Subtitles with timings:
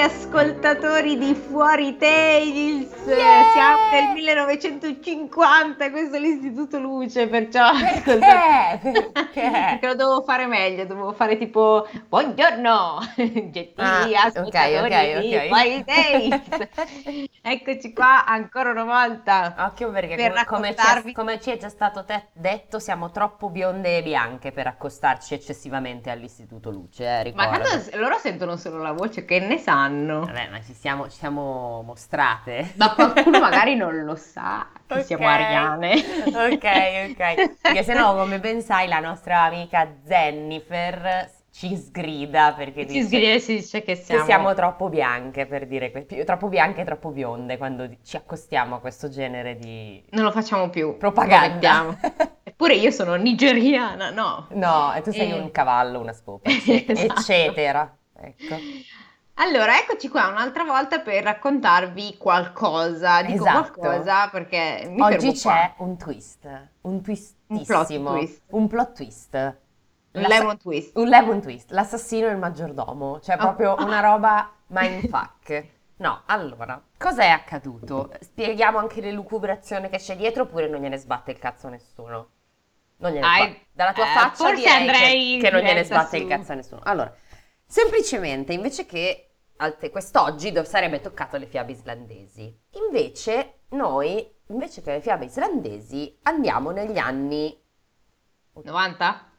[0.00, 2.88] ascoltatori di Fuori Tales.
[3.06, 3.50] Yeah!
[3.52, 9.10] Siamo nel 1950, questo è l'Istituto Luce, perciò ascoltate.
[9.12, 9.50] Perché?
[9.50, 12.98] Perché lo dovevo fare meglio, dovevo fare tipo buongiorno,
[13.50, 17.28] gentili ah, ascoltatori okay, okay, di Fuori Tales.
[17.42, 19.54] Eccoci qua ancora una volta.
[19.58, 21.12] Occhio perché per come, raccontarvi...
[21.12, 26.10] come, ci è già stato te- detto siamo troppo bionde e bianche per accostarci eccessivamente
[26.10, 29.89] all'Istituto Luce, eh, Ma tanto loro sentono solo la voce, che ne sanno?
[30.20, 32.72] Vabbè, ma ci siamo, ci siamo mostrate.
[32.76, 35.04] Ma qualcuno magari non lo sa che okay.
[35.04, 35.94] siamo ariane.
[36.26, 37.58] ok, ok.
[37.60, 43.06] Perché se no, come ben sai, la nostra amica Jennifer ci sgrida perché ci dice,
[43.06, 44.20] sgrida si dice che siamo...
[44.20, 45.90] che siamo troppo bianche per dire
[46.24, 50.70] troppo bianche e troppo bionde quando ci accostiamo a questo genere di non lo facciamo
[50.70, 51.98] più propaganda
[52.44, 55.34] eppure io sono nigeriana no no e tu sei e...
[55.34, 56.92] un cavallo una scopa esatto.
[56.92, 58.56] eccetera ecco
[59.40, 63.22] allora, eccoci qua un'altra volta per raccontarvi qualcosa.
[63.22, 63.72] Dico esatto.
[63.80, 65.86] qualcosa perché mi Oggi c'è qua.
[65.86, 66.46] un twist,
[66.82, 67.86] un twistissimo, un plot
[68.18, 68.42] twist.
[68.48, 69.56] Un plot twist.
[70.12, 70.96] Un lemon twist.
[70.96, 73.82] Un lemon twist, l'assassino e il maggiordomo, cioè proprio oh.
[73.82, 75.66] una roba mindfuck.
[75.96, 78.10] No, allora, cosa è accaduto?
[78.20, 82.28] Spieghiamo anche l'elucubrazione che c'è dietro oppure non gliene sbatte il cazzo a nessuno?
[82.98, 83.60] Non gliene sbatte.
[83.72, 86.22] Dalla tua eh, faccia forse andrei che, che non gliene sbatte su.
[86.24, 86.80] il cazzo a nessuno.
[86.84, 87.14] Allora,
[87.64, 89.29] semplicemente, invece che
[89.90, 92.58] quest'oggi sarebbe toccato alle fiabe islandesi.
[92.84, 97.56] Invece noi, invece che alle fiabe islandesi, andiamo negli anni
[98.54, 99.30] 90?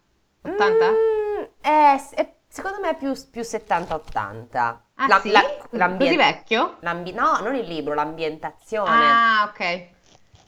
[0.44, 0.89] 80?
[0.92, 4.80] Mm, eh, è, secondo me è più, più 70-80.
[4.95, 5.31] Ah, la, sì?
[5.31, 6.77] La, Così vecchio?
[7.14, 8.89] no, non il libro, l'ambientazione.
[8.89, 9.89] Ah, ok.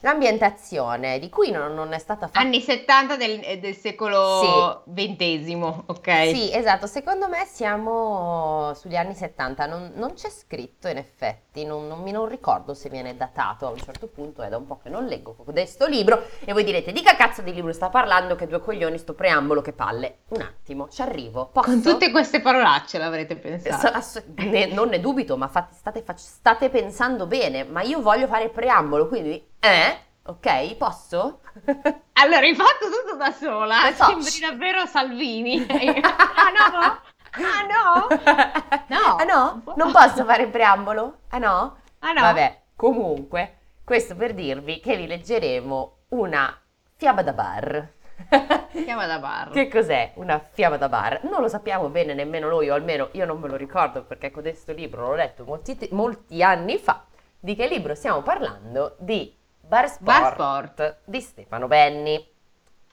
[0.04, 2.38] L'ambientazione, di cui non, non è stata fatta...
[2.38, 5.54] Anni 70 del, eh, del secolo XX, sì.
[5.54, 6.28] ok?
[6.28, 11.86] Sì, esatto, secondo me siamo sugli anni 70, non, non c'è scritto in effetti, non,
[11.86, 14.76] non, mi non ricordo se viene datato a un certo punto, è da un po'
[14.76, 18.36] che non leggo questo libro e voi direte, di che cazzo di libro sta parlando,
[18.36, 20.18] che due coglioni, sto preambolo, che palle.
[20.28, 21.48] Un attimo, ci arrivo.
[21.50, 21.66] Posso?
[21.70, 23.86] Con tutte queste parolacce l'avrete pensato.
[23.86, 28.44] Ass- ne, non ne dubito, ma fate, state, state pensando bene, ma io voglio fare
[28.44, 29.98] il preambolo, quindi eh?
[30.26, 31.40] Ok, posso?
[32.14, 33.92] allora, hai fatto tutto da sola.
[33.94, 34.04] So.
[34.04, 35.66] Sembri davvero Salvini.
[35.68, 37.00] ah no?
[37.30, 38.08] Ah no?
[38.88, 39.16] No.
[39.16, 39.74] Ah no?
[39.76, 41.18] Non posso fare il preambolo?
[41.28, 41.76] Ah no?
[42.00, 42.20] Ah no?
[42.20, 46.58] Vabbè, comunque, questo per dirvi che vi leggeremo una
[46.96, 47.92] fiaba da bar.
[48.68, 49.50] Fiaba da bar.
[49.50, 51.24] Che cos'è una fiaba da bar?
[51.24, 54.72] Non lo sappiamo bene nemmeno noi, o almeno io non me lo ricordo perché questo
[54.72, 57.04] libro l'ho letto molti, molti anni fa.
[57.38, 58.96] Di che libro stiamo parlando?
[58.98, 59.36] Di
[59.66, 60.98] Bar Sport, Bar Sport.
[61.04, 62.32] di Stefano Benni.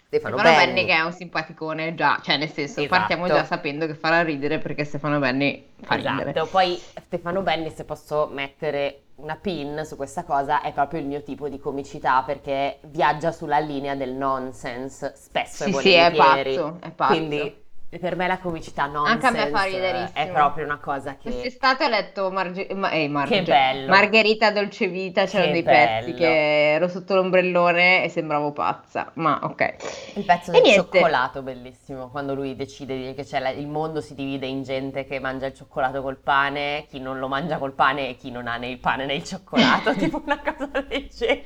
[0.07, 0.73] Stefano, Stefano Benni.
[0.73, 0.87] Benni.
[0.87, 2.87] che è un simpaticone già, cioè nel senso esatto.
[2.87, 6.23] partiamo già sapendo che farà ridere perché Stefano Benni fa esatto.
[6.23, 6.47] ridere.
[6.47, 11.23] Poi Stefano Benni, se posso mettere una pin su questa cosa, è proprio il mio
[11.23, 16.53] tipo di comicità perché viaggia sulla linea del nonsense spesso sì, e volentieri.
[16.53, 17.13] Sì, è pazzo, è pazzo.
[17.13, 17.63] Quindi
[17.99, 20.11] per me la comicità nonsense Anche a me fa riderissimo.
[20.13, 21.29] è proprio una cosa che...
[21.29, 22.67] Quest'estate ho letto Marge...
[22.73, 23.39] Ma, eh, Marge...
[23.39, 23.89] Che bello.
[23.89, 29.75] Margherita Dolcevita, c'erano dei pezzi che ero sotto l'ombrellone e sembravo pazza, ma ok.
[30.13, 30.81] Il pezzo e del niente.
[30.81, 33.49] cioccolato bellissimo, quando lui decide che la...
[33.49, 37.27] il mondo si divide in gente che mangia il cioccolato col pane, chi non lo
[37.27, 40.39] mangia col pane e chi non ha né il pane né il cioccolato, tipo una
[40.39, 41.43] cosa del genere.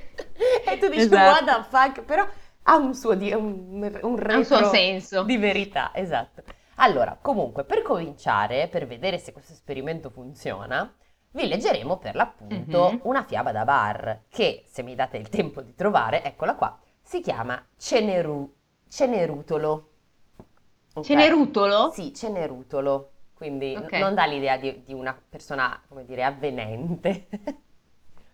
[0.68, 1.46] E tu dici, esatto.
[1.46, 2.28] what the fuck, però
[2.68, 6.44] ha un suo, di, un, un, un suo senso di verità, esatto.
[6.76, 10.94] Allora, comunque, per cominciare, per vedere se questo esperimento funziona,
[11.32, 13.00] vi leggeremo per l'appunto mm-hmm.
[13.04, 17.22] una fiaba da bar che, se mi date il tempo di trovare, eccola qua, si
[17.22, 18.52] chiama Ceneru,
[18.88, 19.90] Cenerutolo.
[20.94, 21.04] Okay.
[21.04, 21.92] Cenerutolo?
[21.92, 23.12] Sì, Cenerutolo.
[23.36, 24.00] Quindi okay.
[24.00, 27.28] n- non dà l'idea di, di una persona, come dire, avvenente.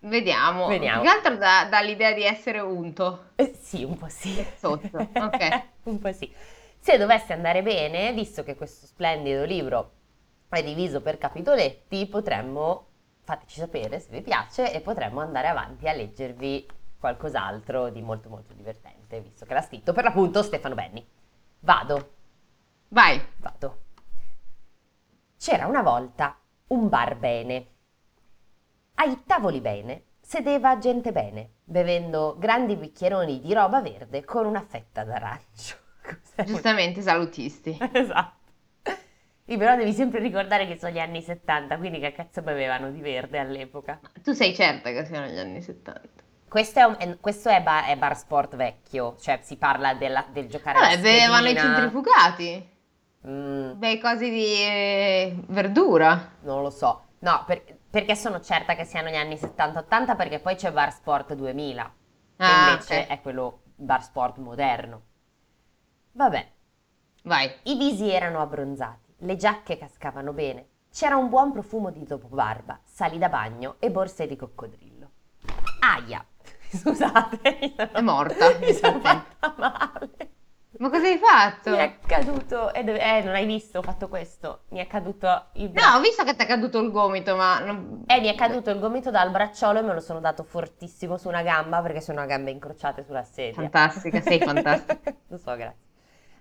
[0.04, 0.68] Vediamo.
[0.68, 1.02] Vediamo.
[1.02, 3.30] Più che altro dà, l'idea di essere unto.
[3.36, 4.44] Eh, sì, un po' sì.
[4.58, 5.64] Sotto, ok.
[5.84, 6.32] un po' sì.
[6.80, 9.92] Se dovesse andare bene, visto che questo splendido libro
[10.50, 12.88] è diviso per capitoletti, potremmo,
[13.22, 16.68] fateci sapere se vi piace, e potremmo andare avanti a leggervi
[17.00, 21.08] qualcos'altro di molto molto divertente, visto che l'ha scritto per l'appunto Stefano Benni.
[21.60, 22.14] Vado.
[22.88, 23.22] Vai.
[23.38, 23.82] Vado.
[25.38, 27.68] C'era una volta un bar bene
[29.02, 35.04] ai tavoli bene sedeva gente bene, bevendo grandi bicchieroni di roba verde con una fetta
[35.04, 35.76] d'arancio.
[36.46, 37.76] Giustamente salutisti.
[37.92, 38.40] esatto.
[39.44, 43.02] Sì, però devi sempre ricordare che sono gli anni 70, quindi che cazzo bevevano di
[43.02, 44.00] verde all'epoca?
[44.24, 46.10] tu sei certa che siano gli anni 70?
[46.48, 50.48] Questo è, un, questo è, bar, è bar, sport vecchio, cioè si parla della, del
[50.48, 52.70] giocare Vabbè, a bevevano i centrifugati.
[53.28, 53.80] Mm.
[53.80, 56.34] Bei cosi di eh, verdura.
[56.42, 57.06] Non lo so.
[57.20, 61.34] No, per, perché sono certa che siano gli anni 70-80 perché poi c'è Bar Sport
[61.36, 61.94] 2000,
[62.38, 63.08] che Ah, invece ok.
[63.08, 65.02] è quello Bar Sport moderno.
[66.14, 66.52] Vabbè,
[67.24, 67.52] Vai.
[67.64, 73.18] i visi erano abbronzati, le giacche cascavano bene, c'era un buon profumo di dopobarba, sali
[73.18, 75.10] da bagno e borse di coccodrillo.
[75.82, 76.26] Aia!
[76.72, 80.32] Scusate, È morta, Mi sono fatta male.
[80.82, 81.70] Ma cosa hai fatto?
[81.70, 85.66] Mi è caduto, eh, eh, non hai visto, ho fatto questo, mi è caduto il
[85.66, 85.98] No, braccio.
[85.98, 87.60] ho visto che ti è caduto il gomito, ma...
[87.60, 91.18] non- Eh, mi è caduto il gomito dal bracciolo e me lo sono dato fortissimo
[91.18, 93.54] su una gamba perché sono a gambe incrociate sulla sedia.
[93.62, 95.14] Fantastica, sei fantastica.
[95.28, 95.90] Lo so, grazie.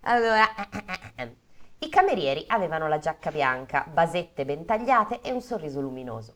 [0.04, 0.46] Allora,
[1.81, 6.34] i camerieri avevano la giacca bianca, basette ben tagliate e un sorriso luminoso,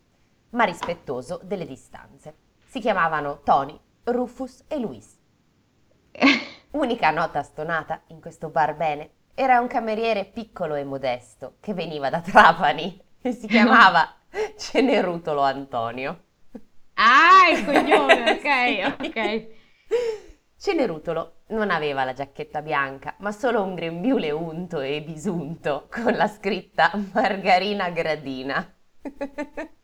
[0.50, 2.34] ma rispettoso delle distanze.
[2.66, 5.16] Si chiamavano Tony, Rufus e Luis.
[6.74, 12.10] Unica nota stonata in questo bar bene era un cameriere piccolo e modesto che veniva
[12.10, 14.12] da Trapani e si chiamava
[14.58, 16.22] Cenerutolo Antonio.
[16.94, 18.40] Ah, il cognome, ok,
[19.00, 19.06] Sì.
[19.06, 19.48] ok.
[20.56, 26.26] Cenerutolo non aveva la giacchetta bianca, ma solo un grembiule unto e bisunto con la
[26.26, 28.74] scritta Margarina Gradina.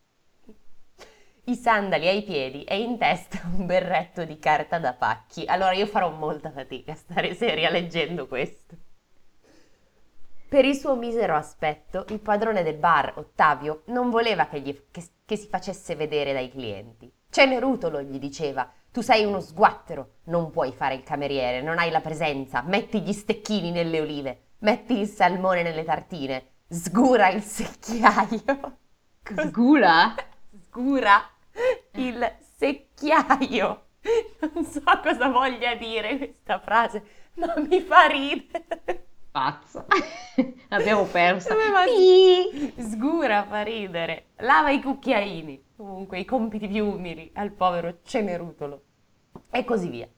[1.51, 5.47] I sandali ai piedi e in testa un berretto di carta da pacchi.
[5.47, 8.77] Allora io farò molta fatica a stare seria leggendo questo.
[10.49, 15.09] Per il suo misero aspetto, il padrone del bar, Ottavio, non voleva che, gli- che-
[15.25, 17.13] che si facesse vedere dai clienti.
[17.29, 22.01] Cenerutolo gli diceva: Tu sei uno sguattero, non puoi fare il cameriere, non hai la
[22.01, 28.79] presenza, metti gli stecchini nelle olive, metti il salmone nelle tartine, sgura il secchiaio.
[29.35, 30.15] Sgula?
[30.63, 31.21] Sgura
[31.95, 33.85] il secchiaio.
[34.41, 37.05] Non so cosa voglia dire questa frase,
[37.35, 39.07] ma mi fa ridere.
[39.31, 39.87] Pazzo.
[40.69, 41.55] L'abbiamo persa.
[42.77, 44.31] Sgura fa ridere.
[44.39, 45.67] Lava i cucchiaini.
[45.77, 48.83] Comunque i compiti più umili al povero Cenerutolo.
[49.51, 50.09] E così via.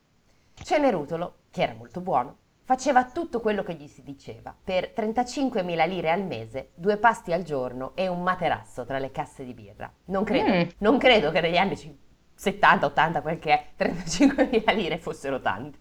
[0.55, 6.11] Cenerutolo, che era molto buono, faceva tutto quello che gli si diceva per 35.000 lire
[6.11, 9.93] al mese, due pasti al giorno e un materasso tra le casse di birra.
[10.06, 10.62] Non credo, Mm.
[10.79, 11.97] non credo che negli anni cin-
[12.35, 15.79] 70, 80, quel che è, 35.000 lire fossero tante.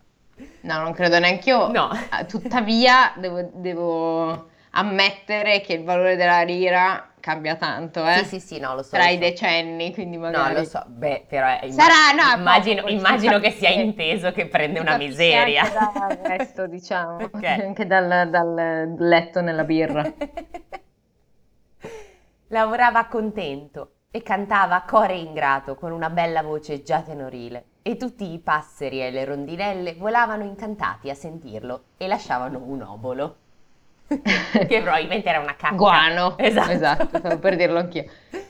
[0.62, 1.72] No, non credo neanch'io.
[1.72, 1.90] No.
[2.10, 8.18] Ah, Tuttavia, devo, devo ammettere che il valore della lira cambia tanto, eh?
[8.18, 8.90] Sì, sì, sì, no, lo so.
[8.92, 9.20] Tra lo i so.
[9.20, 10.54] decenni, quindi No, magari...
[10.56, 14.98] lo so, beh, però è- Sarà, no, immagino, immagino che sia inteso che prende una
[14.98, 15.62] miseria.
[15.62, 17.44] Anche dal resto, diciamo, Ok.
[17.44, 20.04] anche dal, dal letto nella birra.
[22.50, 28.32] Lavorava contento e cantava a core ingrato con una bella voce già tenorile e tutti
[28.32, 33.38] i passeri e le rondinelle volavano incantati a sentirlo e lasciavano un obolo.
[34.68, 35.76] che probabilmente era una cacca.
[35.76, 36.38] Guano.
[36.38, 36.72] Esatto.
[36.72, 38.06] Esatto, stavo per dirlo anch'io.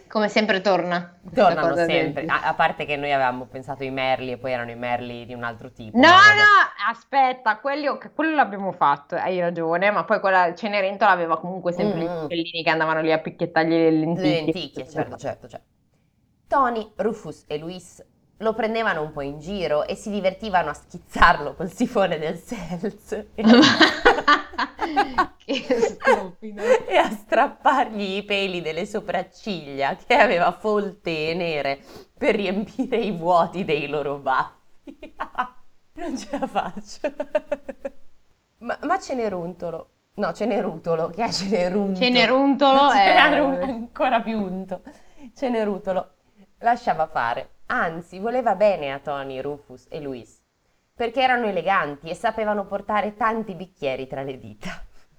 [0.08, 1.19] Come sempre torna.
[1.34, 4.75] Tornano sempre, a, a parte che noi avevamo pensato ai merli e poi erano i
[4.75, 5.98] merli di un altro tipo.
[5.98, 6.36] No, vabbè.
[6.36, 11.72] no, aspetta, quelli, ok, quello l'abbiamo fatto, hai ragione, ma poi quella Cenerentola aveva comunque
[11.72, 12.19] sempre Mm, i mm.
[12.28, 14.30] piccolini che andavano lì a picchiettargli le lenticchie.
[14.30, 15.66] Le lenticchie, certo, certo, certo.
[16.48, 18.04] Tony, Rufus e Luis
[18.42, 23.28] lo prendevano un po' in giro e si divertivano a schizzarlo col sifone del Sels
[25.38, 26.61] che stupido.
[26.88, 31.80] e a strappargli i peli delle sopracciglia che aveva folte e nere
[32.18, 35.14] per riempire i vuoti dei loro baffi.
[35.94, 37.00] non ce la faccio.
[38.59, 41.95] ma, ma Ceneruntolo, no, Cenerutolo, che è Ceneruntolo?
[41.95, 43.16] Ceneruntolo è...
[43.16, 44.81] Ancora più unto.
[45.35, 46.14] Cenerutolo
[46.59, 50.41] lasciava fare, anzi voleva bene a Tony, Rufus e Luis,
[51.02, 54.70] perché erano eleganti e sapevano portare tanti bicchieri tra le dita.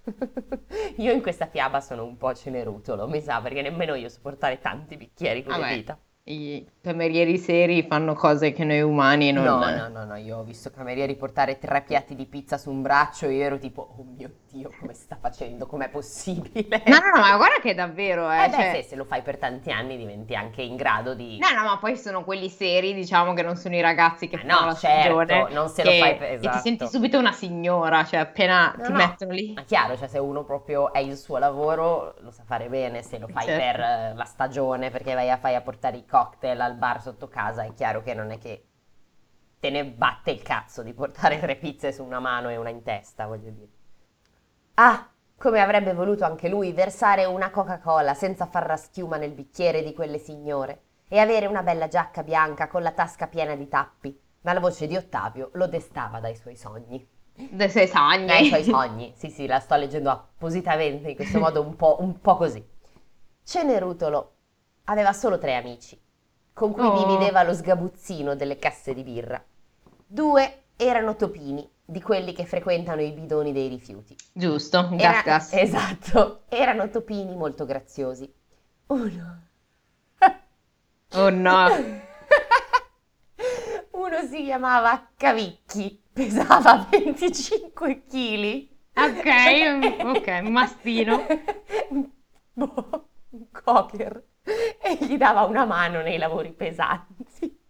[0.98, 4.60] Io in questa fiaba sono un po' cenerutolo, mi sa, perché nemmeno io so portare
[4.60, 5.98] tanti bicchieri con le dita.
[6.24, 9.42] I camerieri seri fanno cose che noi umani non...
[9.42, 12.80] No, no, no, no, io ho visto camerieri portare tre piatti di pizza su un
[12.80, 15.66] braccio e io ero tipo, oh mio Dio, come sta facendo?
[15.66, 16.82] Com'è possibile?
[16.86, 19.22] No, no, no, ma guarda che davvero, eh, Eh beh, cioè- se, se lo fai
[19.22, 21.38] per tanti anni diventi anche in grado di...
[21.40, 24.40] No, no, ma poi sono quelli seri, diciamo che non sono i ragazzi che Ah,
[24.40, 26.58] fanno no, la certo, stagione, non se lo che- fai per- E ti esatto.
[26.62, 28.98] senti subito una signora, cioè appena No, ti no.
[28.98, 29.54] mettono lì.
[29.54, 33.18] Ma chiaro, cioè se uno proprio è il suo lavoro lo sa fare bene, se
[33.18, 33.60] lo fai Certo.
[33.64, 37.64] per la stagione perché vai a, fai a portare i cocktail al bar sotto casa,
[37.64, 38.66] è chiaro che non è che
[39.58, 42.82] te ne batte il cazzo di portare tre pizze su una mano e una in
[42.82, 43.70] testa, voglio dire.
[44.74, 49.94] Ah, come avrebbe voluto anche lui versare una Coca-Cola senza far raschiuma nel bicchiere di
[49.94, 54.52] quelle signore e avere una bella giacca bianca con la tasca piena di tappi, ma
[54.52, 57.08] la voce di Ottavio lo destava dai suoi sogni.
[57.34, 58.26] Dei suoi sogni.
[58.26, 62.20] Dai suoi sogni, sì sì, la sto leggendo appositamente in questo modo un po', un
[62.20, 62.62] po' così.
[63.42, 64.32] Cenerutolo
[64.84, 66.00] aveva solo tre amici,
[66.52, 66.98] con cui oh.
[66.98, 69.42] divideva lo sgabuzzino delle casse di birra.
[70.06, 74.16] Due erano topini, di quelli che frequentano i bidoni dei rifiuti.
[74.32, 75.52] Giusto, gas Era, gas.
[75.54, 78.32] Esatto, erano topini molto graziosi.
[78.86, 79.40] Uno.
[81.14, 81.68] Oh no.
[83.92, 88.70] Uno si chiamava Cavicchi, pesava 25 kg.
[88.94, 91.26] Ok, ok, mastino.
[92.52, 94.22] Boh, un cocker.
[94.44, 97.60] E gli dava una mano nei lavori pesanti.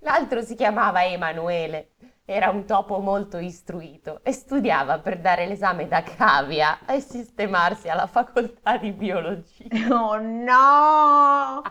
[0.00, 1.92] L'altro si chiamava Emanuele.
[2.26, 8.06] Era un topo molto istruito e studiava per dare l'esame da cavia e sistemarsi alla
[8.06, 9.64] facoltà di biologia.
[9.94, 11.62] Oh no!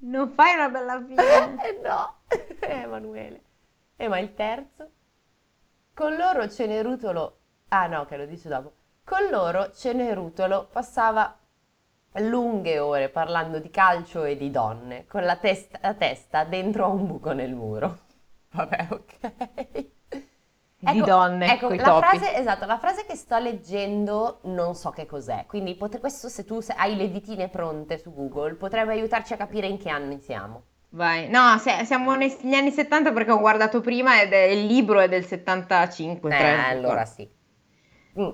[0.00, 1.56] Non fai una bella fine.
[1.64, 2.18] eh no,
[2.60, 3.42] Emanuele.
[3.96, 4.90] E eh, ma il terzo?
[5.94, 7.38] Con loro Cenerutolo...
[7.68, 8.74] Ah no, che lo dice dopo.
[9.04, 11.37] Con loro Cenerutolo passava
[12.18, 16.88] lunghe ore parlando di calcio e di donne, con la testa, la testa dentro a
[16.88, 17.98] un buco nel muro.
[18.50, 19.86] Vabbè, ok.
[20.80, 22.06] Ecco, di donne, ecco, la topi.
[22.06, 26.44] frase, esatto, la frase che sto leggendo non so che cos'è, quindi pot- questo se
[26.44, 30.62] tu hai le ditine pronte su Google potrebbe aiutarci a capire in che anni siamo.
[30.90, 35.00] Vai, no, se, siamo negli anni 70 perché ho guardato prima ed è, il libro
[35.00, 36.30] è del 75.
[36.30, 37.28] Eh, allora sì.
[38.18, 38.30] Mm.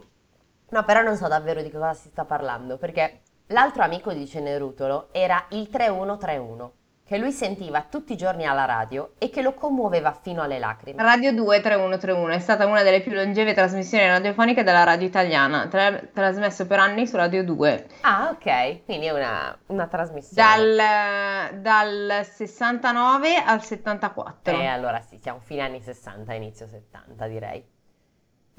[0.68, 5.08] No, però non so davvero di cosa si sta parlando, perché l'altro amico di Cenerutolo
[5.12, 6.72] era il 3131
[7.06, 11.02] che lui sentiva tutti i giorni alla radio e che lo commuoveva fino alle lacrime.
[11.02, 16.00] Radio 2 3131 è stata una delle più longeve trasmissioni radiofoniche della radio italiana, tra-
[16.12, 17.86] trasmesso per anni su Radio 2.
[18.00, 20.48] Ah, ok, quindi è una, una trasmissione.
[20.48, 24.58] Dal, dal, 69 al 74.
[24.58, 27.72] Eh, allora sì, siamo fine anni 60, inizio 70 direi.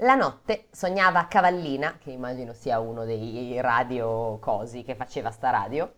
[0.00, 5.90] La notte sognava Cavallina, che immagino sia uno dei radio cosi che faceva sta radio,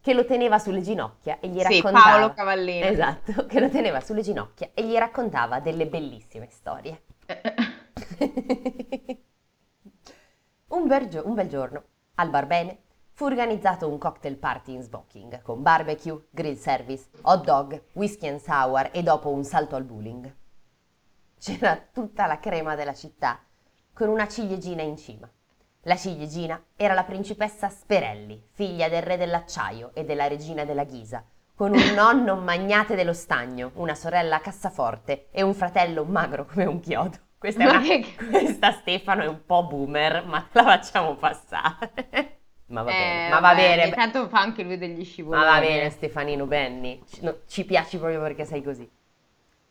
[0.00, 2.04] che lo teneva sulle ginocchia e gli sì, raccontava...
[2.04, 2.86] Paolo Cavallino.
[2.86, 7.02] Esatto, che lo teneva sulle ginocchia e gli raccontava delle bellissime storie.
[10.68, 11.82] un, bel gio- un bel giorno,
[12.14, 17.82] al Barbene, fu organizzato un cocktail party in smoking, con barbecue, grill service, hot dog,
[17.94, 20.32] whisky and sour e dopo un salto al bowling.
[21.42, 23.40] C'era tutta la crema della città,
[23.92, 25.28] con una ciliegina in cima.
[25.80, 31.24] La ciliegina era la principessa Sperelli, figlia del re dell'acciaio e della regina della Ghisa,
[31.56, 36.78] con un nonno magnate dello stagno, una sorella cassaforte e un fratello magro come un
[36.78, 37.16] chiodo.
[37.38, 37.80] Questa, una,
[38.30, 41.90] questa Stefano è un po' boomer, ma la facciamo passare.
[42.66, 43.84] Ma va bene, eh, ma va bene.
[43.88, 45.44] Intanto fa anche lui degli scivoloni.
[45.44, 47.02] Ma va bene, Stefanino Benni.
[47.06, 48.88] Ci, no, ci piaci proprio perché sei così.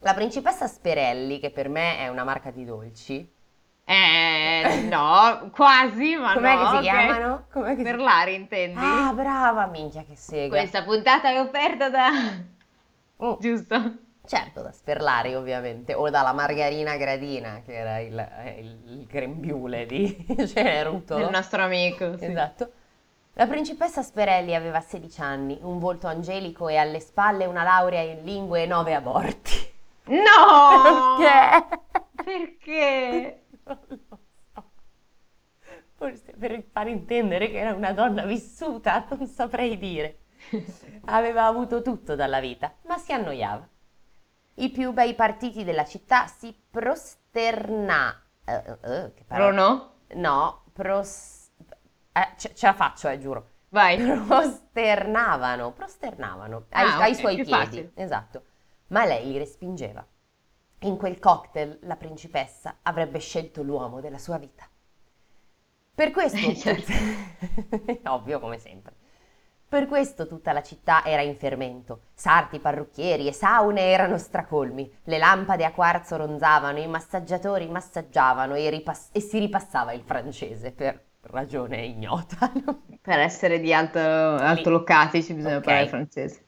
[0.04, 3.30] La principessa Sperelli, che per me è una marca di dolci,
[3.84, 6.70] eh, no, quasi, ma Com'è no.
[6.72, 7.46] che si chiamano?
[7.52, 8.02] Com'è che per si...
[8.04, 8.80] l'ari, intendi?
[8.80, 10.58] Ah, brava, minchia che sega.
[10.58, 12.10] Questa puntata è offerta da...
[13.18, 13.38] Oh.
[13.40, 13.96] Giusto?
[14.26, 18.30] Certo, da Sperlari ovviamente, o dalla Margarina Gradina, che era il,
[18.60, 21.26] il, il grembiule di Cenerutolo.
[21.26, 22.26] Il nostro amico, sì.
[22.26, 22.72] Esatto.
[23.34, 28.24] La principessa Sperelli aveva 16 anni, un volto angelico e alle spalle una laurea in
[28.24, 29.71] lingue e nove aborti.
[30.06, 31.18] No!
[31.18, 31.76] Perché?
[32.24, 33.44] Perché?
[33.64, 34.20] non lo so.
[35.96, 40.22] Forse per far intendere che era una donna vissuta, non saprei dire.
[41.06, 43.68] Aveva avuto tutto dalla vita, ma si annoiava.
[44.56, 48.20] I più bei partiti della città si prosterna...
[48.46, 49.94] Uh, uh, che Prono?
[50.16, 51.50] No, pros...
[52.12, 53.50] Eh, ce, ce la faccio, eh, giuro.
[53.70, 53.98] Vai.
[54.26, 57.50] Prosternavano, prosternavano ai, ah, okay, ai suoi piedi.
[57.52, 57.92] Facile.
[57.96, 58.44] Esatto.
[58.92, 60.06] Ma lei li respingeva.
[60.84, 64.68] In quel cocktail la principessa avrebbe scelto l'uomo della sua vita.
[65.94, 66.54] Per questo...
[66.56, 66.92] certo.
[68.10, 68.96] Ovvio come sempre.
[69.70, 72.08] Per questo tutta la città era in fermento.
[72.14, 74.94] Sarti, parrucchieri e saune erano stracolmi.
[75.06, 80.74] Le lampade a quarzo ronzavano, i massaggiatori massaggiavano e, ripass- e si ripassava il francese
[80.74, 82.52] per ragione ignota.
[83.02, 85.66] per essere di alto, altolocatici bisogna okay.
[85.66, 86.46] parlare francese.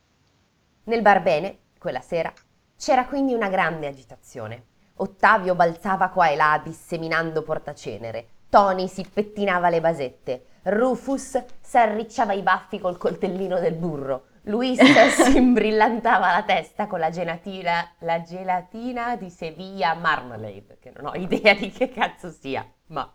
[0.86, 2.32] Nel bar bene, quella sera,
[2.78, 4.68] c'era quindi una grande agitazione.
[4.96, 8.28] Ottavio balzava qua e là disseminando portacenere.
[8.48, 10.46] Tony si pettinava le basette.
[10.64, 14.28] Rufus s'arricciava i baffi col coltellino del burro.
[14.44, 14.80] Luis
[15.12, 21.16] si imbrillantava la testa con la gelatina, la gelatina di Sevilla Marmalade, che non ho
[21.20, 23.14] idea di che cazzo sia, ma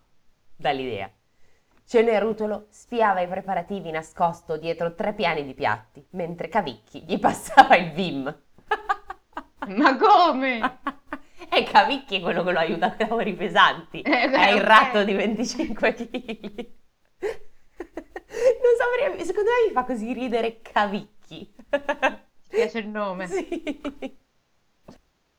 [0.56, 1.10] dall'idea.
[1.86, 7.92] Cenerutolo spiava i preparativi nascosto dietro tre piani di piatti, mentre Cavicchi gli passava il
[7.92, 8.42] vim.
[9.76, 10.80] Ma come?
[11.48, 14.02] È Cavicchi quello che lo aiuta i lavori pesanti.
[14.02, 16.66] Eh, beh, è il ratto di 25 kg.
[18.28, 21.54] non saprei, secondo me mi fa così ridere Cavicchi.
[21.70, 23.26] Ci piace il nome.
[23.26, 23.80] Sì.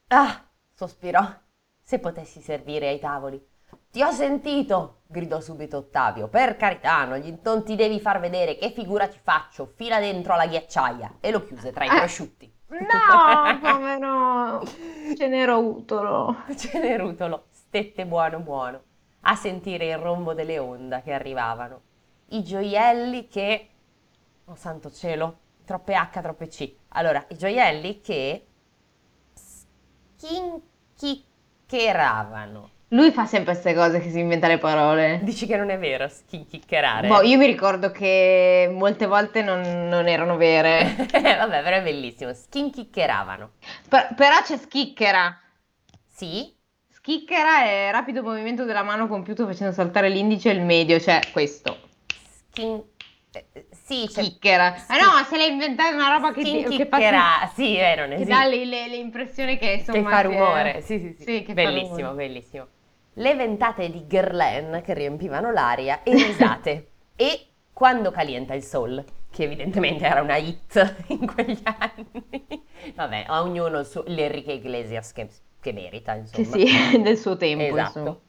[0.07, 0.43] Ah,
[0.73, 1.27] sospirò.
[1.81, 3.43] Se potessi servire ai tavoli.
[3.91, 6.27] Ti ho sentito, gridò subito Ottavio.
[6.27, 9.71] Per carità, non, ti devi far vedere che figura ti faccio.
[9.75, 11.17] Fila dentro alla ghiacciaia.
[11.19, 12.48] E lo chiuse tra i prosciutti.
[12.69, 14.63] No, povero
[15.17, 16.43] Cenerutolo.
[16.55, 18.81] Cenerutolo stette buono buono
[19.21, 21.81] a sentire il rombo delle onde che arrivavano.
[22.27, 23.69] I gioielli che...
[24.45, 26.71] Oh santo cielo, troppe H, troppe C.
[26.89, 28.45] Allora, i gioielli che
[30.15, 32.69] skinchiccheravano.
[32.91, 35.19] Lui fa sempre queste cose che si inventa le parole.
[35.21, 37.07] Dici che non è vero, skinchiccherare?
[37.07, 40.95] Boh, io mi ricordo che molte volte non, non erano vere.
[41.11, 42.33] Vabbè, però è bellissimo.
[42.33, 43.51] Skinchiccheravano.
[43.87, 45.39] Per, però c'è schicchera.
[46.07, 46.51] Sì?
[46.89, 51.77] Schicchera è rapido movimento della mano compiuto facendo saltare l'indice e il medio, cioè questo.
[52.49, 52.81] Skin...
[53.31, 54.23] Eh, sì, c'è...
[54.23, 54.75] Schicchera.
[54.87, 57.51] Ah no, se l'hai inventata una roba che, che fa...
[57.53, 58.33] Sì, eh, non esiste.
[58.33, 60.09] Che dà l'impressione che insomma...
[60.09, 61.45] Che fa rumore, sì, sì, sì.
[61.45, 62.67] sì bellissimo, bellissimo.
[63.13, 66.89] Le ventate di Guerlain che riempivano l'aria e risate.
[67.15, 72.65] e quando calienta il sol, che evidentemente era una hit in quegli anni.
[72.95, 76.55] Vabbè, a ognuno suo, l'Enrique Iglesias che, che merita, insomma.
[76.55, 77.99] Che sì, del suo tempo, esatto.
[77.99, 78.19] Insomma.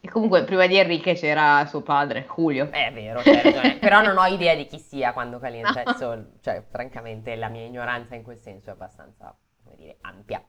[0.00, 2.70] E comunque prima di Enrique c'era suo padre, Julio.
[2.70, 3.78] È vero, c'è ragione.
[3.78, 5.90] Però non ho idea di chi sia quando calienta no.
[5.90, 6.30] il sol.
[6.40, 10.40] Cioè, francamente, la mia ignoranza in quel senso è abbastanza, come dire, ampia.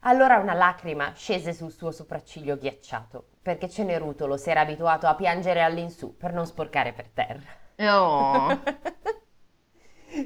[0.00, 5.62] Allora una lacrima scese sul suo sopracciglio ghiacciato, perché Cenerutolo si era abituato a piangere
[5.62, 7.90] all'insù per non sporcare per terra.
[7.90, 8.60] Oh.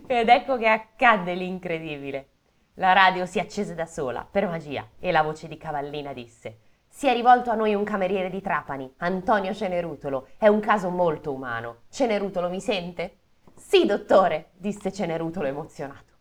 [0.07, 2.29] Ed ecco che accadde l'incredibile.
[2.75, 7.07] La radio si accese da sola, per magia, e la voce di Cavallina disse si
[7.07, 10.27] è rivolto a noi un cameriere di Trapani, Antonio Cenerutolo.
[10.37, 11.83] È un caso molto umano.
[11.89, 13.19] Cenerutolo mi sente?
[13.55, 16.13] Sì, dottore, disse Cenerutolo emozionato.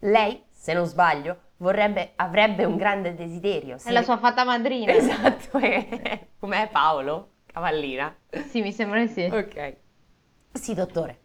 [0.00, 3.76] Lei, se non sbaglio, vorrebbe, avrebbe un grande desiderio.
[3.82, 4.92] È la sua fatta madrina.
[4.92, 5.58] Esatto,
[6.38, 7.32] com'è Paolo?
[7.46, 8.14] Cavallina?
[8.48, 9.24] Sì, mi sembra di sì.
[9.24, 9.76] Ok.
[10.52, 11.20] Sì, dottore.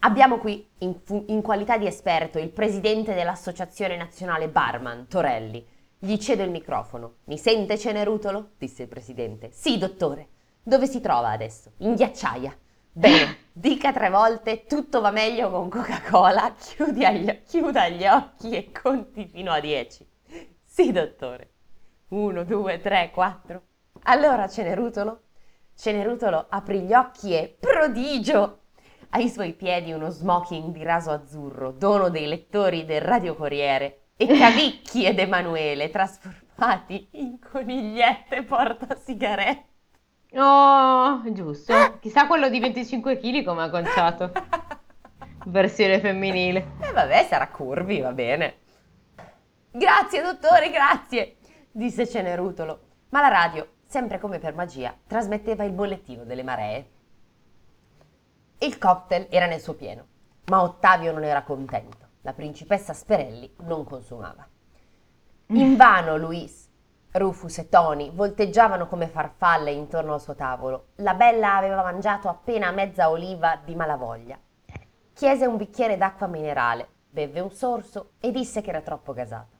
[0.00, 5.66] Abbiamo qui, in, in qualità di esperto, il presidente dell'Associazione Nazionale Barman, Torelli.
[5.98, 7.16] Gli cedo il microfono.
[7.24, 8.50] Mi sente Cenerutolo?
[8.58, 9.50] disse il presidente.
[9.52, 10.28] Sì, dottore.
[10.62, 11.72] Dove si trova adesso?
[11.78, 12.54] In ghiacciaia.
[12.96, 17.10] Bene, dica tre volte tutto va meglio con Coca-Cola, chiuda
[17.88, 20.08] gli occhi e conti fino a dieci.
[20.62, 21.50] Sì, dottore.
[22.10, 23.62] Uno, due, tre, quattro.
[24.04, 25.22] Allora, Cenerutolo?
[25.74, 28.60] Cenerutolo aprì gli occhi e prodigio!
[29.08, 34.26] Ai suoi piedi uno smoking di raso azzurro, dono dei lettori del Radio Corriere, e
[34.28, 39.72] Cavicchi ed Emanuele trasformati in conigliette porta sigarette.
[40.36, 41.98] Oh, giusto.
[42.00, 44.32] Chissà quello di 25 kg come ha conciato.
[45.46, 46.72] Versione femminile.
[46.80, 48.56] E eh vabbè, sarà curvi, va bene.
[49.70, 51.36] Grazie, dottore, grazie,
[51.70, 52.80] disse Cenerutolo.
[53.10, 56.90] Ma la radio, sempre come per magia, trasmetteva il bollettino delle maree.
[58.58, 60.06] Il cocktail era nel suo pieno,
[60.46, 62.08] ma Ottavio non era contento.
[62.22, 64.48] La principessa Sperelli non consumava.
[65.48, 66.63] Invano Luis
[67.16, 70.86] Rufus e Tony volteggiavano come farfalle intorno al suo tavolo.
[70.96, 74.36] La bella aveva mangiato appena mezza oliva di malavoglia.
[75.12, 79.56] Chiese un bicchiere d'acqua minerale, bevve un sorso e disse che era troppo gasata.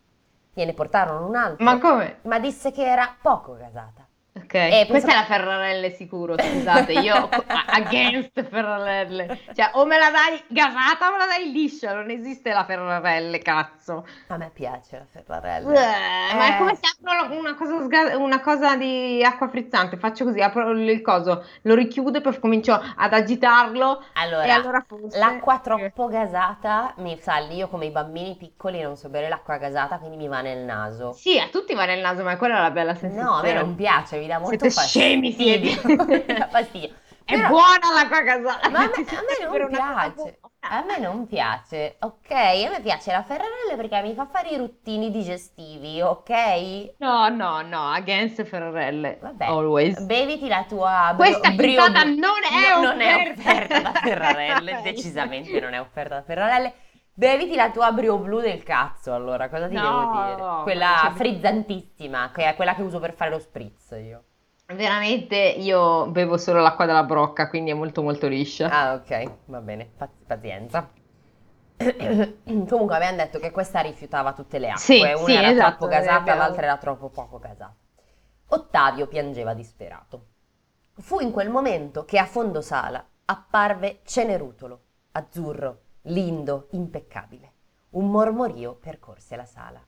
[0.53, 1.65] Gliene portarono un altro.
[1.65, 2.19] Ma come?
[2.23, 4.05] Ma disse che era poco gasata.
[4.37, 7.29] Ok, e questa è la Ferrarelle sicuro, scusate, io
[7.67, 9.39] against Ferrarelle.
[9.55, 13.39] Cioè, o me la dai gasata o me la dai liscia, non esiste la Ferrarelle,
[13.39, 14.05] cazzo.
[14.27, 15.73] A me piace la Ferrarelle.
[15.73, 20.25] Eh, ma è come se apro una cosa, sga- una cosa, di acqua frizzante, faccio
[20.25, 25.17] così, apro il coso, lo richiudo e poi comincio ad agitarlo allora, e allora forse...
[25.17, 29.99] L'acqua troppo gasata mi sa, io come i bambini piccoli non so bere l'acqua gasata,
[29.99, 31.13] quindi mi va nel naso.
[31.13, 33.31] Sì, a tutti va nel naso, ma quella è la bella sensazione.
[33.31, 35.69] No, a me non piace, mi dà molto Siete scemi siete.
[36.51, 36.95] fastidio.
[37.27, 38.69] È Però, buona l'acqua casata.
[38.69, 40.39] Ma a me, a me non piace.
[40.67, 42.31] A me non piace, ok?
[42.31, 46.95] A me piace la Ferrarelle perché mi fa fare i ruttini digestivi, ok?
[46.99, 49.19] No, no, no, against Ferrarelle.
[49.21, 49.99] Vabbè, always.
[50.01, 51.83] Beviti la tua Questa brio...
[51.85, 56.75] puntata non è no, non è offerta da Ferrarelle, decisamente non è offerta da Ferrarelle.
[57.17, 60.63] Beviti la tua brio blu del cazzo, allora, cosa ti no, devo dire?
[60.65, 64.25] Quella frizzantissima, che è quella che uso per fare lo spritz io.
[64.67, 68.69] Veramente io bevo solo l'acqua della brocca, quindi è molto molto liscia.
[68.69, 69.91] Ah, ok, va bene,
[70.27, 70.91] pazienza.
[72.45, 75.87] Comunque abbiamo detto che questa rifiutava tutte le acque, sì, una sì, era esatto, troppo
[75.87, 77.75] gasata, l'altra era troppo poco gasata.
[78.49, 80.27] Ottavio piangeva disperato.
[80.97, 84.81] Fu in quel momento che a fondo sala apparve Cenerutolo,
[85.13, 87.53] azzurro, lindo, impeccabile.
[87.91, 89.85] Un mormorio percorse la sala.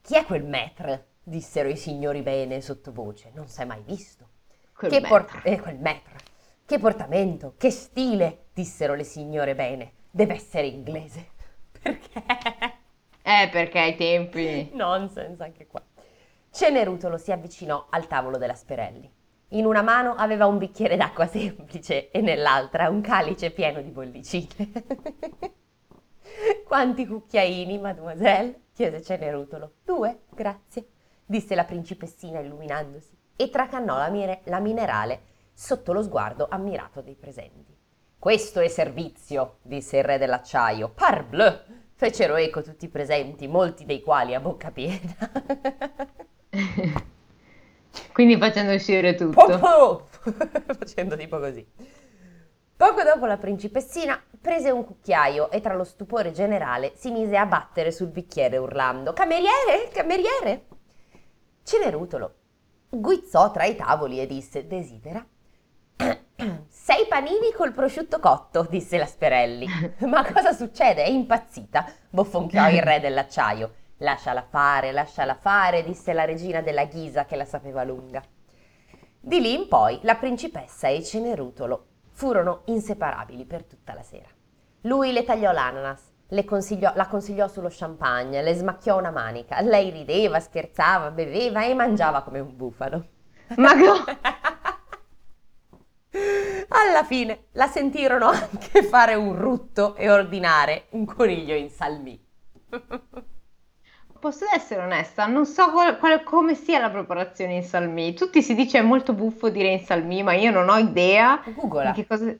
[0.00, 1.14] Chi è quel maître?
[1.22, 3.32] dissero i signori bene sottovoce.
[3.34, 4.28] Non s'è mai visto.
[4.72, 5.42] Quel che maître.
[5.42, 6.16] eh, quel maître.
[6.64, 9.92] Che portamento, che stile, dissero le signore bene.
[10.10, 11.30] Deve essere inglese.
[11.82, 12.22] Perché?
[13.22, 14.70] Eh, perché ai tempi...
[14.72, 15.82] Nonsense anche qua.
[16.50, 19.12] Cenerutolo si avvicinò al tavolo della Sperelli.
[19.50, 24.72] In una mano aveva un bicchiere d'acqua semplice e nell'altra un calice pieno di bollicine.
[26.66, 28.62] Quanti cucchiaini, mademoiselle?
[28.72, 29.74] chiese Cenerutolo.
[29.84, 30.88] Due, grazie,
[31.24, 37.14] disse la principessina illuminandosi e tracannò la, mire- la minerale sotto lo sguardo ammirato dei
[37.14, 37.74] presenti.
[38.18, 40.88] Questo è servizio, disse il re dell'acciaio.
[40.88, 41.58] Parbleu!
[41.94, 45.16] Fecero eco tutti i presenti, molti dei quali a bocca piena.
[48.12, 49.58] Quindi facendo uscire tutto.
[49.58, 50.08] po!
[50.78, 51.64] Facendo tipo così.
[52.76, 57.46] Poco dopo la principessina prese un cucchiaio e tra lo stupore generale si mise a
[57.46, 60.66] battere sul bicchiere urlando Cameriere, cameriere!
[61.62, 62.34] Cenerutolo
[62.88, 65.24] guizzò tra i tavoli e disse Desidera?
[66.68, 69.66] Sei panini col prosciutto cotto, disse la Sperelli.
[70.06, 71.04] Ma cosa succede?
[71.04, 73.74] È impazzita, bofonchiò il re dell'acciaio.
[73.98, 78.22] Lasciala fare, lasciala fare, disse la regina della Ghisa che la sapeva lunga.
[79.18, 84.28] Di lì in poi la principessa e Cenerutolo furono inseparabili per tutta la sera.
[84.82, 89.60] Lui le tagliò l'ananas, le consigliò- la consigliò sullo champagne, le smacchiò una manica.
[89.62, 93.06] Lei rideva, scherzava, beveva e mangiava come un bufalo.
[93.56, 94.04] Ma no!
[96.68, 102.22] Alla fine la sentirono anche fare un rutto e ordinare un coniglio in salmì.
[104.26, 108.12] Posso essere onesta, non so qual- qual- come sia la preparazione in salmì.
[108.12, 111.92] Tutti si dice è molto buffo dire in salmì, ma io non ho idea Google.
[111.92, 112.34] che cosa...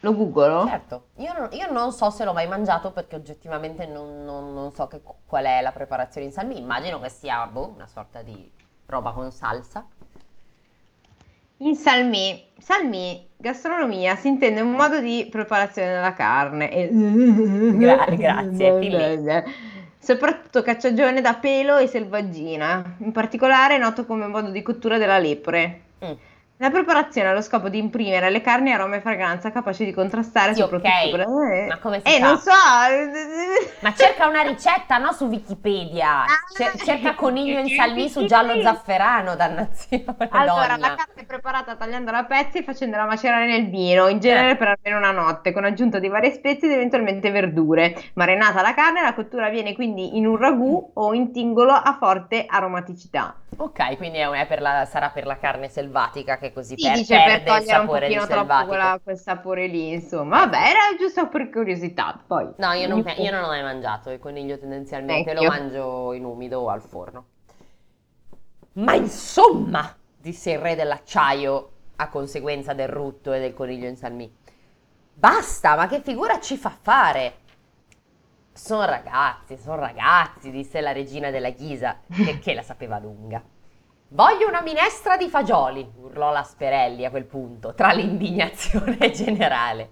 [0.00, 0.66] Lo googolo?
[0.66, 4.72] Certo, io non, io non so se l'ho mai mangiato perché oggettivamente non, non- non
[4.72, 6.56] so che- qual è la preparazione in salmì.
[6.58, 8.50] Immagino che sia boh, una sorta di
[8.86, 9.84] roba con salsa.
[11.58, 16.72] In salmì, salmì, gastronomia, si intende un modo di preparazione della carne.
[16.72, 19.44] e- Gra- grazie.
[20.02, 25.82] Soprattutto cacciagione da pelo e selvaggina, in particolare noto come modo di cottura della lepre.
[26.04, 26.12] Mm.
[26.58, 30.54] La preparazione ha lo scopo di imprimere alle carni aroma e fragranza capaci di contrastare
[30.54, 32.26] Sì, soprattutto ok, per- ma come si Eh, fa?
[32.26, 32.50] non so.
[33.80, 36.24] Ma cerca una ricetta, no su Wikipedia.
[36.56, 40.04] Cer- cerca coniglio in salmì su giallo zafferano, dannazione.
[40.30, 40.88] Allora, donna.
[40.90, 44.56] la carne è preparata tagliandola a pezzi e facendola macerare nel vino, in genere Eh.
[44.56, 48.00] per almeno una notte, con aggiunta di varie spezie ed eventualmente verdure.
[48.14, 52.44] Marinata la carne, la cottura avviene quindi in un ragù o in tingolo a forte
[52.48, 53.34] aromaticità.
[53.54, 57.14] Ok, quindi è per la- sarà per la carne selvatica che così Si per- dice
[57.16, 60.38] per perde il un sapore di pochino troppo quella- quel sapore lì, insomma.
[60.40, 62.18] Vabbè, era giusto per curiosità.
[62.26, 62.48] Poi.
[62.56, 65.60] No, io non, io non ho mai mangiato il coniglio tendenzialmente, lo Neanch'io.
[65.62, 67.26] mangio in umido o al forno.
[68.74, 74.34] Ma insomma, disse il re dell'acciaio a conseguenza del rutto e del coniglio in salmì.
[75.14, 77.40] Basta, ma che figura ci fa fare?
[78.54, 83.42] Sono ragazzi, sono ragazzi, disse la regina della Ghisa, che, che la sapeva lunga.
[84.08, 89.90] Voglio una minestra di fagioli, urlò la Sperelli a quel punto, tra l'indignazione generale.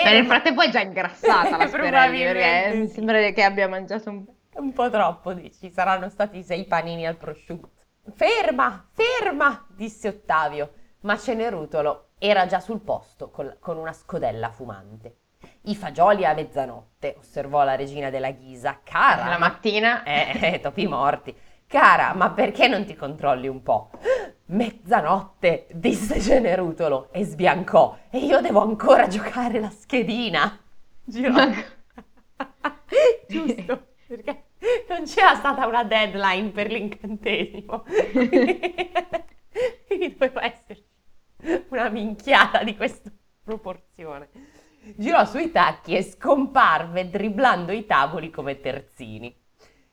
[0.00, 4.10] Beh, nel frattempo è già ingrassata la Sperelli, perché Probabilmente mi sembra che abbia mangiato
[4.10, 4.24] un
[4.56, 7.70] Un po' troppo, dici, saranno stati sei panini al prosciutto.
[8.14, 15.17] Ferma, ferma, disse Ottavio, ma Cenerutolo era già sul posto col- con una scodella fumante.
[15.68, 18.80] I fagioli a mezzanotte, osservò la regina della Ghisa.
[18.82, 20.02] Cara, la ma- mattina.
[20.08, 21.36] eh, eh, topi morti.
[21.66, 23.90] Cara, ma perché non ti controlli un po'?
[24.46, 27.98] Mezzanotte, disse Cenerutolo e sbiancò.
[28.08, 30.58] E io devo ancora giocare la schedina.
[31.04, 31.34] Girò.
[33.28, 34.44] Giusto, perché
[34.88, 37.84] non c'era stata una deadline per l'incantesimo.
[39.86, 40.86] Quindi doveva esserci
[41.68, 43.10] una minchiata di questa
[43.44, 44.30] proporzione.
[44.96, 49.34] Girò sui tacchi e scomparve dribblando i tavoli come terzini.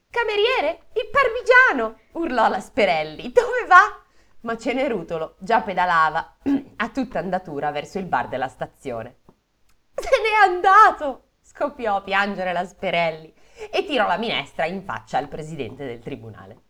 [0.10, 2.00] Cameriere, il parmigiano!
[2.13, 3.32] urlò la Sperelli.
[3.32, 4.02] Dove va?
[4.41, 6.38] Ma Cenerutolo già pedalava
[6.78, 9.17] a tutta andatura verso il bar della stazione.
[9.93, 11.32] Se n'è andato!
[11.41, 13.34] scoppiò a piangere la Sperelli
[13.71, 16.62] e tirò la minestra in faccia al presidente del tribunale.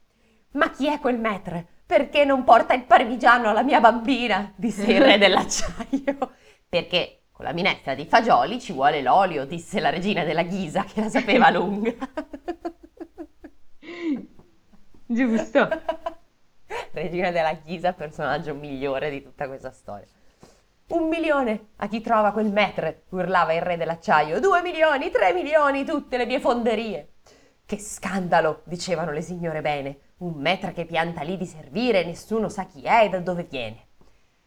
[0.54, 1.68] Ma chi è quel maître?
[1.86, 4.54] Perché non porta il parmigiano alla mia bambina?
[4.56, 6.34] disse il re dell'acciaio.
[6.68, 11.02] Perché con la minestra di fagioli ci vuole l'olio, disse la regina della Ghisa che
[11.02, 11.92] la sapeva lunga.
[15.06, 15.68] Giusto.
[16.94, 20.08] Regina della Ghisa, personaggio migliore di tutta questa storia.
[20.88, 24.40] Un milione a chi trova quel metre, urlava il re dell'acciaio.
[24.40, 27.16] Due milioni, tre milioni, tutte le mie fonderie.
[27.66, 30.14] Che scandalo, dicevano le signore bene.
[30.20, 33.88] Un metre che pianta lì di servire, nessuno sa chi è e da dove viene.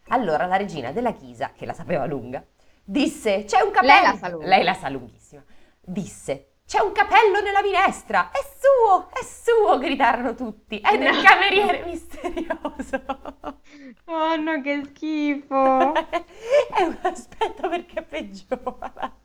[0.07, 2.43] Allora la regina della Chisa, che la sapeva lunga,
[2.89, 3.93] disse: C'è un capello.
[3.93, 4.47] Lei la sa lunga.
[4.47, 5.43] Lei la sa lunghissima.
[5.81, 8.29] Disse: c'è un capello nella minestra!
[8.29, 9.09] È suo!
[9.09, 9.79] È suo!
[9.79, 10.79] gridarono tutti.
[10.79, 13.01] È del cameriere misterioso.
[14.05, 15.93] Oh no, che schifo!
[15.93, 19.15] è un aspetto perché peggiora.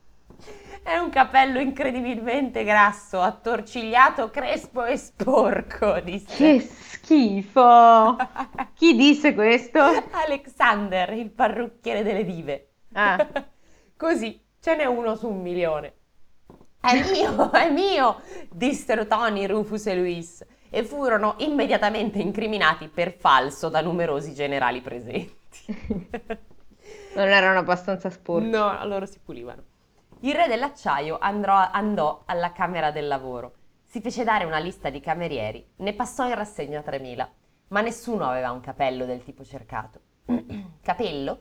[0.83, 6.37] È un capello incredibilmente grasso, attorcigliato, crespo e sporco, disse.
[6.37, 8.16] Che schifo!
[8.72, 9.81] Chi disse questo?
[9.81, 12.68] Alexander, il parrucchiere delle dive.
[12.94, 13.53] Ah.
[13.96, 15.94] Così, ce n'è uno su un milione.
[16.80, 23.68] È mio, è mio, dissero Tony, Rufus e Luis e furono immediatamente incriminati per falso
[23.68, 25.64] da numerosi generali presenti.
[27.14, 28.48] non erano abbastanza sporchi.
[28.48, 29.62] No, loro si pulivano.
[30.20, 33.54] Il re dell'acciaio andrò, andò alla Camera del Lavoro.
[33.85, 37.28] Si fece dare una lista di camerieri, ne passò in rassegna 3.000,
[37.68, 40.00] ma nessuno aveva un capello del tipo cercato.
[40.83, 41.40] Capello?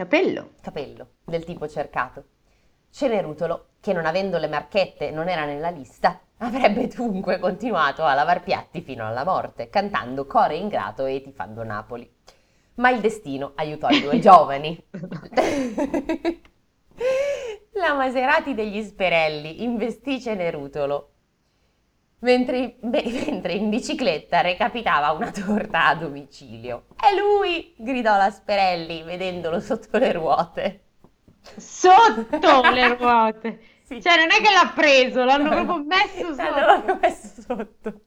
[0.00, 0.52] Capello?
[0.62, 2.24] Capello, del tipo cercato.
[2.88, 8.42] Cenerutolo, che non avendo le marchette non era nella lista, avrebbe dunque continuato a lavar
[8.42, 12.10] piatti fino alla morte, cantando core ingrato e tifando Napoli.
[12.76, 14.82] Ma il destino aiutò i due giovani.
[17.72, 21.10] La Maserati degli Sperelli investì Cenerutolo
[22.20, 26.86] mentre, mentre, in bicicletta recapitava una torta a domicilio.
[26.96, 27.74] È lui!
[27.76, 30.84] gridò la Sperelli vedendolo sotto le ruote.
[31.56, 33.60] Sotto le ruote.
[33.82, 34.00] Sì.
[34.00, 36.60] Cioè, non è che l'ha preso, l'hanno proprio messo sotto.
[36.60, 38.00] L'hanno messo sotto.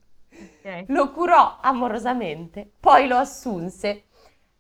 [0.60, 0.86] Okay.
[0.88, 4.06] Lo curò amorosamente, poi lo assunse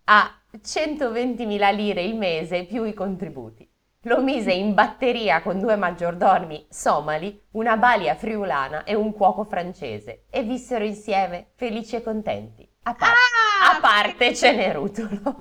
[0.05, 3.67] a 120.000 lire il mese più i contributi.
[4.05, 10.25] Lo mise in batteria con due maggiordomi somali, una balia friulana e un cuoco francese
[10.29, 12.69] e vissero insieme felici e contenti.
[12.83, 15.37] A, par- ah, a parte Cenerutolo.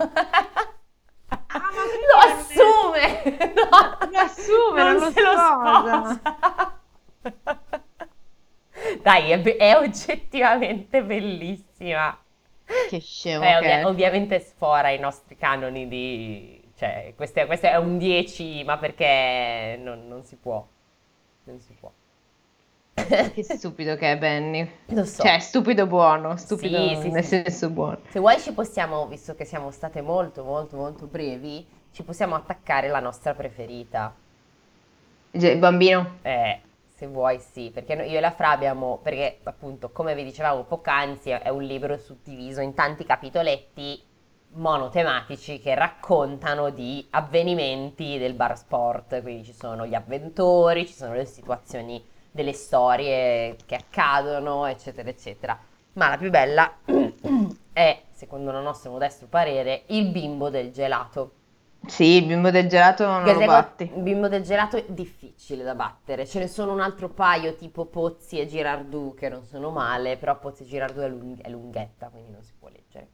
[1.55, 1.71] Ah,
[2.09, 3.23] lo assume!
[3.53, 6.21] No, lo assume, non, non se lo sposa.
[9.03, 12.17] Dai, è, è, oggettivamente bellissima.
[12.89, 13.45] Che scemo.
[13.45, 16.62] Eh, ovvia- ovviamente sfora i nostri canoni di...
[16.83, 20.67] Cioè, questo è, questo è un 10, ma perché non, non si può.
[21.45, 21.93] Non si può.
[22.95, 24.69] Che stupido che è Benny.
[24.87, 25.23] Lo so.
[25.23, 27.41] Cioè, stupido buono, stupido sì, sì, nel sì.
[27.41, 28.01] senso buono.
[28.09, 32.89] Se vuoi ci possiamo, visto che siamo state molto, molto, molto brevi, ci possiamo attaccare
[32.89, 34.13] la nostra preferita.
[35.31, 36.19] Il bambino?
[36.23, 36.63] Eh,
[36.97, 41.31] se vuoi sì, perché io e la Fra abbiamo, perché appunto, come vi dicevamo poc'anzi,
[41.31, 44.11] è un libro suddiviso in tanti capitoletti
[44.55, 51.15] monotematici che raccontano di avvenimenti del bar sport, quindi ci sono gli avventori, ci sono
[51.15, 55.59] le situazioni delle storie che accadono, eccetera, eccetera.
[55.95, 56.79] Ma la più bella
[57.73, 61.35] è, secondo il nostro modesto parere, il bimbo del gelato.
[61.85, 63.91] Sì, il bimbo del gelato non lo batti.
[63.95, 66.27] Il bimbo del gelato è difficile da battere.
[66.27, 70.39] Ce ne sono un altro paio, tipo Pozzi e Girardù, che non sono male, però
[70.39, 73.09] Pozzi e Girardù è, lung- è lunghetta, quindi non si può leggere.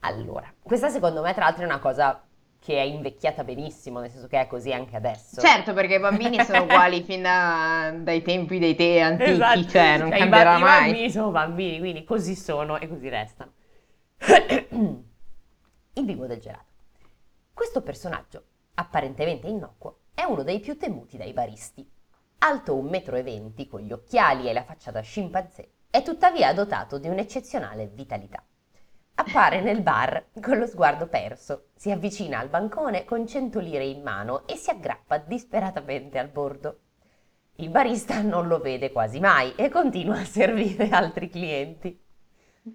[0.00, 2.22] Allora, questa secondo me tra l'altro è una cosa
[2.60, 5.40] che è invecchiata benissimo, nel senso che è così anche adesso.
[5.40, 9.68] Certo, perché i bambini sono uguali fin da, dai tempi dei te antichi, esatto.
[9.68, 10.78] cioè non cioè, cambierà i mai.
[10.78, 13.52] I bambini sono bambini, quindi così sono e così restano.
[15.94, 16.66] Il bimbo del gelato.
[17.52, 21.88] Questo personaggio, apparentemente innocuo, è uno dei più temuti dai baristi.
[22.38, 27.08] Alto 1,20 m con gli occhiali e la faccia da scimpanzé, è tuttavia dotato di
[27.08, 28.44] un'eccezionale vitalità.
[29.20, 34.00] Appare nel bar con lo sguardo perso, si avvicina al bancone con 100 lire in
[34.00, 36.78] mano e si aggrappa disperatamente al bordo.
[37.56, 42.00] Il barista non lo vede quasi mai e continua a servire altri clienti.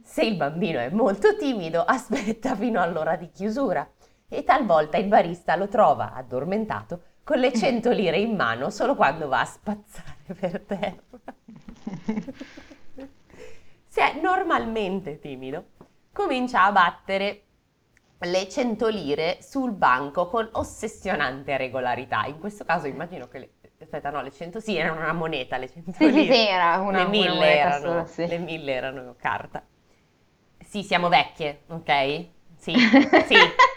[0.03, 3.89] Se il bambino è molto timido, aspetta fino all'ora di chiusura
[4.27, 9.29] e talvolta il barista lo trova addormentato con le 100 lire in mano solo quando
[9.29, 11.01] va a spazzare per terra.
[13.93, 15.65] Se è normalmente timido,
[16.13, 17.41] comincia a battere
[18.19, 22.25] le 100 lire sul banco con ossessionante regolarità.
[22.25, 23.49] In questo caso immagino che le,
[23.81, 26.21] aspetta, no, le 100 sì, erano una moneta, le 100 sì, lire.
[26.23, 28.27] Sì, sì, era una, le 1000 una erano, sola, sì.
[28.27, 29.63] le 1000 erano carta.
[30.59, 32.25] Sì, siamo vecchie, ok?
[32.57, 32.73] Sì,
[33.27, 33.35] sì.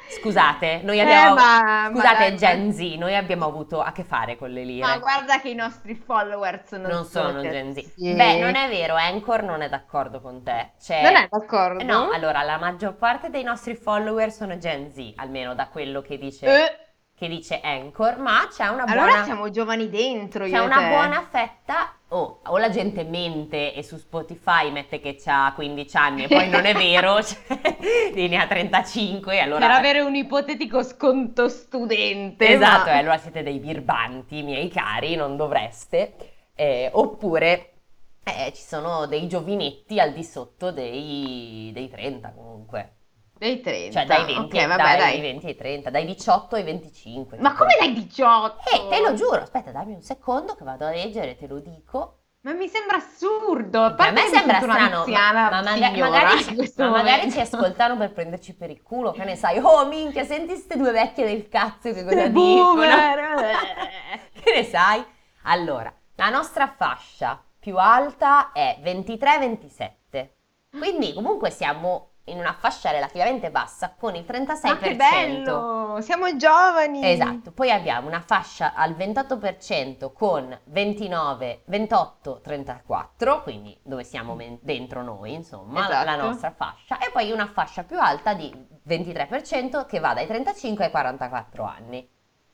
[0.08, 1.32] Scusate, noi abbiamo...
[1.32, 4.86] Eh, ma, scusate, ma, Gen Z, noi abbiamo avuto a che fare con le lire.
[4.86, 7.92] Ma guarda che i nostri followers non, non sono Gen Z.
[7.96, 8.14] Sì.
[8.14, 10.72] Beh, non è vero, Anchor non è d'accordo con te.
[10.80, 11.84] Cioè, non è d'accordo?
[11.84, 16.18] No, allora, la maggior parte dei nostri follower sono Gen Z, almeno da quello che
[16.18, 16.46] dice...
[16.46, 16.84] Eh
[17.16, 19.02] che dice Anchor, ma c'è una buona...
[19.02, 20.88] Allora siamo giovani dentro, C'è una te.
[20.88, 26.24] buona fetta, oh, o la gente mente e su Spotify mette che ha 15 anni
[26.24, 27.38] e poi non è vero, cioè,
[28.14, 29.66] ne ha 35 allora...
[29.66, 32.48] Per avere un ipotetico sconto studente.
[32.48, 32.94] Esatto, ma...
[32.94, 36.14] e allora siete dei birbanti, miei cari, non dovreste.
[36.54, 37.72] Eh, oppure
[38.24, 42.94] eh, ci sono dei giovinetti al di sotto dei, dei 30 comunque.
[43.38, 43.92] Dai 30.
[43.92, 45.20] Cioè dai 20, okay, vabbè, dai, dai.
[45.20, 47.38] 20 ai 30, dai 18 ai 25.
[47.38, 48.60] Ma come dai 18?
[48.70, 52.20] Eh, te lo giuro, aspetta, dammi un secondo che vado a leggere, te lo dico.
[52.40, 53.82] Ma mi sembra assurdo.
[53.82, 58.54] A, a me sembra strano, ma, ma, magari, magari, ma magari ci ascoltano per prenderci
[58.54, 59.58] per il culo, che ne sai?
[59.58, 62.86] Oh minchia, senti queste due vecchie del cazzo che cosa dicono?
[64.32, 65.04] che ne sai?
[65.42, 70.28] Allora, la nostra fascia più alta è 23-27.
[70.70, 74.60] Quindi comunque siamo in una fascia relativamente bassa con il 36%.
[74.62, 75.98] Ma che bello!
[76.00, 77.04] Siamo giovani!
[77.04, 84.58] Esatto, poi abbiamo una fascia al 28% con 29, 28, 34, quindi dove siamo men-
[84.62, 86.04] dentro noi, insomma, esatto.
[86.04, 88.52] la nostra fascia, e poi una fascia più alta di
[88.86, 92.08] 23% che va dai 35 ai 44 anni.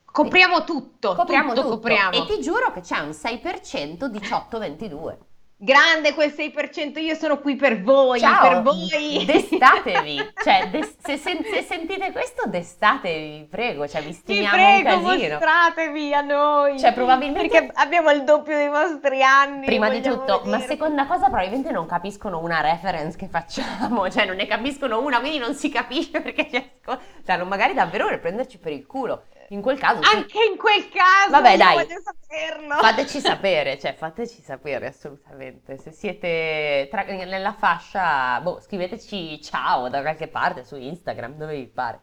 [0.04, 1.74] Copriamo tutto, copriamo tutto, tutto.
[1.76, 2.12] Copriamo.
[2.12, 5.16] E ti giuro che c'è un 6% 18-22.
[5.64, 9.22] Grande quel 6%, io sono qui per voi, Ciao, per voi.
[9.24, 14.96] Destatevi, cioè des- se, sen- se, sentite questo destatevi, prego, cioè vi stimiamo vi prego,
[14.96, 15.34] un casino.
[15.34, 16.80] mostratevi a noi.
[16.80, 17.48] Cioè probabilmente...
[17.48, 19.66] Perché abbiamo il doppio dei vostri anni.
[19.66, 20.56] Prima di tutto, dire.
[20.56, 25.20] ma seconda cosa probabilmente non capiscono una reference che facciamo, cioè non ne capiscono una,
[25.20, 29.26] quindi non si capisce perché ci ascoltano, magari davvero per prenderci per il culo.
[29.52, 30.00] In quel caso...
[30.02, 31.30] Anche in quel caso!
[31.30, 32.74] Vabbè dai, voglio saperlo.
[32.76, 35.76] fateci sapere, cioè fateci sapere assolutamente.
[35.76, 41.66] Se siete tra, nella fascia, boh, scriveteci ciao da qualche parte su Instagram, dove vi
[41.66, 42.00] pare.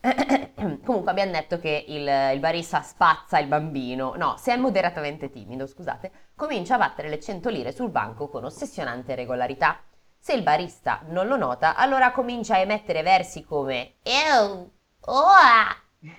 [0.84, 5.68] Comunque abbiamo detto che il, il, barista spazza il bambino, no, se è moderatamente timido,
[5.68, 9.80] scusate, comincia a battere le 100 lire sul banco con ossessionante regolarità.
[10.18, 15.28] Se il barista non lo nota, allora comincia a emettere versi come Ew, oh,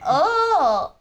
[0.04, 0.96] Oh!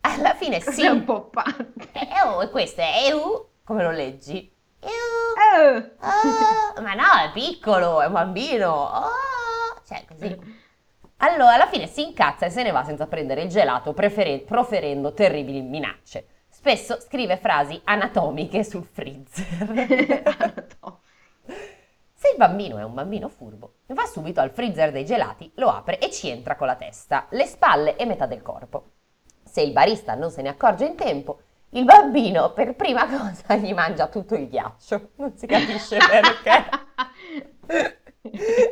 [0.00, 0.86] Alla fine Cos'è sì.
[0.86, 1.72] un po' pazzo.
[1.92, 3.48] E, oh, e questo è EU.
[3.64, 4.52] Come lo leggi?
[4.80, 4.90] EU.
[4.90, 5.76] Oh.
[5.76, 6.82] Oh.
[6.82, 8.70] Ma no, è piccolo, è un bambino.
[8.72, 9.80] Oh.
[9.86, 10.60] Cioè, così.
[11.18, 15.12] Allora, alla fine si incazza e se ne va senza prendere il gelato, preferen- proferendo
[15.12, 16.26] terribili minacce.
[16.48, 20.66] Spesso scrive frasi anatomiche sul freezer.
[22.22, 25.98] Se il bambino è un bambino furbo, va subito al freezer dei gelati, lo apre
[25.98, 28.90] e ci entra con la testa, le spalle e metà del corpo.
[29.42, 33.74] Se il barista non se ne accorge in tempo, il bambino per prima cosa gli
[33.74, 35.08] mangia tutto il ghiaccio.
[35.16, 36.62] Non si capisce perché.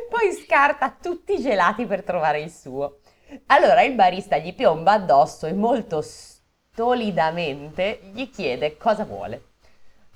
[0.09, 2.99] Poi scarta tutti i gelati per trovare il suo.
[3.47, 9.50] Allora il barista gli piomba addosso e molto stolidamente gli chiede cosa vuole.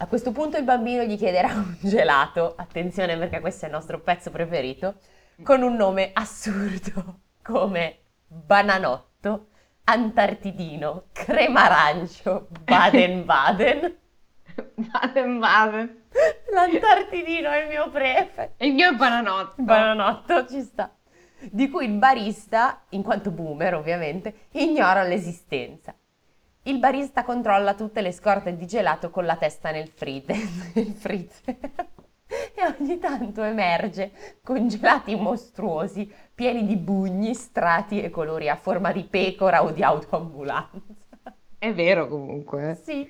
[0.05, 4.01] A questo punto il bambino gli chiederà un gelato, attenzione perché questo è il nostro
[4.01, 4.97] pezzo preferito,
[5.41, 9.47] con un nome assurdo come bananotto,
[9.83, 13.97] antartidino, crema arancio, Baden Baden.
[14.75, 16.03] Baden Baden.
[16.53, 18.53] L'antartidino è il mio prefe.
[18.57, 19.63] E il mio è bananotto.
[19.63, 20.95] Bananotto, ci sta.
[21.39, 25.95] Di cui il barista, in quanto boomer ovviamente, ignora l'esistenza.
[26.67, 30.35] Il barista controlla tutte le scorte di gelato con la testa nel freezer,
[30.73, 31.57] nel freezer.
[32.25, 38.91] e ogni tanto emerge con gelati mostruosi, pieni di bugni, strati e colori a forma
[38.91, 40.81] di pecora o di autoambulanza.
[41.59, 42.79] È vero comunque.
[42.83, 43.07] Sì.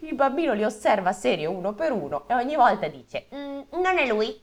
[0.00, 4.08] Il bambino li osserva serio uno per uno e ogni volta dice: mm, Non è
[4.08, 4.36] lui.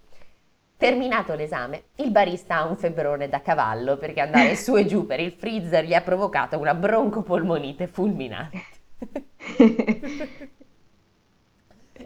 [0.80, 5.20] Terminato l'esame, il barista ha un febbrone da cavallo perché andare su e giù per
[5.20, 8.64] il freezer gli ha provocato una broncopolmonite fulminante.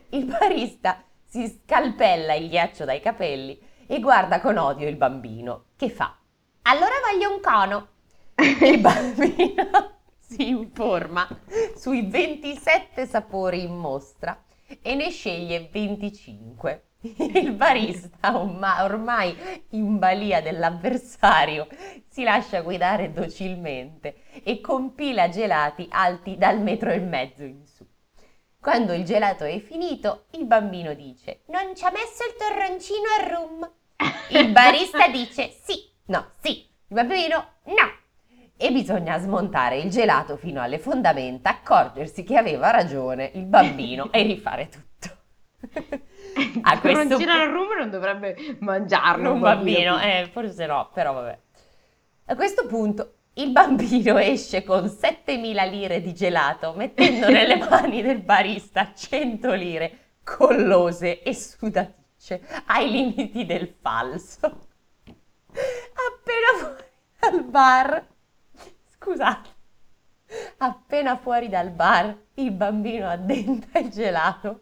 [0.09, 5.91] il barista si scalpella il ghiaccio dai capelli e guarda con odio il bambino, che
[5.91, 6.17] fa:
[6.63, 7.89] Allora voglio un cono.
[8.37, 11.27] Il bambino si informa
[11.75, 14.43] sui 27 sapori in mostra
[14.81, 16.87] e ne sceglie 25.
[17.17, 18.41] Il barista,
[18.81, 19.35] ormai
[19.71, 21.67] in balia dell'avversario,
[22.07, 27.85] si lascia guidare docilmente e compila gelati alti dal metro e mezzo in su.
[28.57, 33.27] Quando il gelato è finito, il bambino dice: Non ci ha messo il torroncino al
[33.29, 33.71] rum.
[34.29, 38.01] Il barista dice: Sì, no, sì, Il bambino no!
[38.55, 44.21] E bisogna smontare il gelato fino alle fondamenta, accorgersi che aveva ragione il bambino e
[44.21, 45.09] rifare tutto.
[46.61, 50.21] A questo non c'era il rum non dovrebbe mangiarlo un bambino, bambino.
[50.21, 51.39] Eh, forse no, però vabbè.
[52.25, 58.19] A questo punto il bambino esce con 7.000 lire di gelato, mettendo nelle mani del
[58.19, 64.67] barista 100 lire collose e sudaticce ai limiti del falso.
[65.55, 66.83] Appena fuori
[67.19, 68.07] dal bar,
[68.95, 69.49] scusate,
[70.57, 74.61] appena fuori dal bar, il bambino addenta il gelato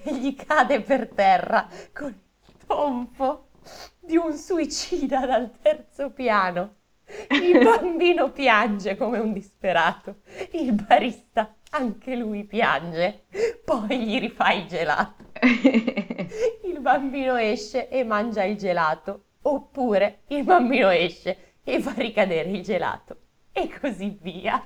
[0.00, 3.48] che gli cade per terra con il tonfo
[4.00, 6.76] di un suicida dal terzo piano.
[7.30, 10.20] Il bambino piange come un disperato.
[10.52, 13.24] Il barista, anche lui piange.
[13.64, 15.26] Poi gli rifà il gelato.
[16.64, 19.24] Il bambino esce e mangia il gelato.
[19.42, 23.16] Oppure il bambino esce e fa ricadere il gelato.
[23.52, 24.62] E così via.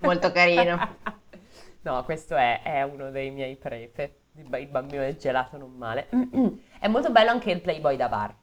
[0.00, 0.96] Molto carino.
[1.82, 4.16] No, questo è, è uno dei miei prefe.
[4.36, 6.08] Il bambino del gelato non male.
[6.78, 8.34] È molto bello anche il Playboy da bar.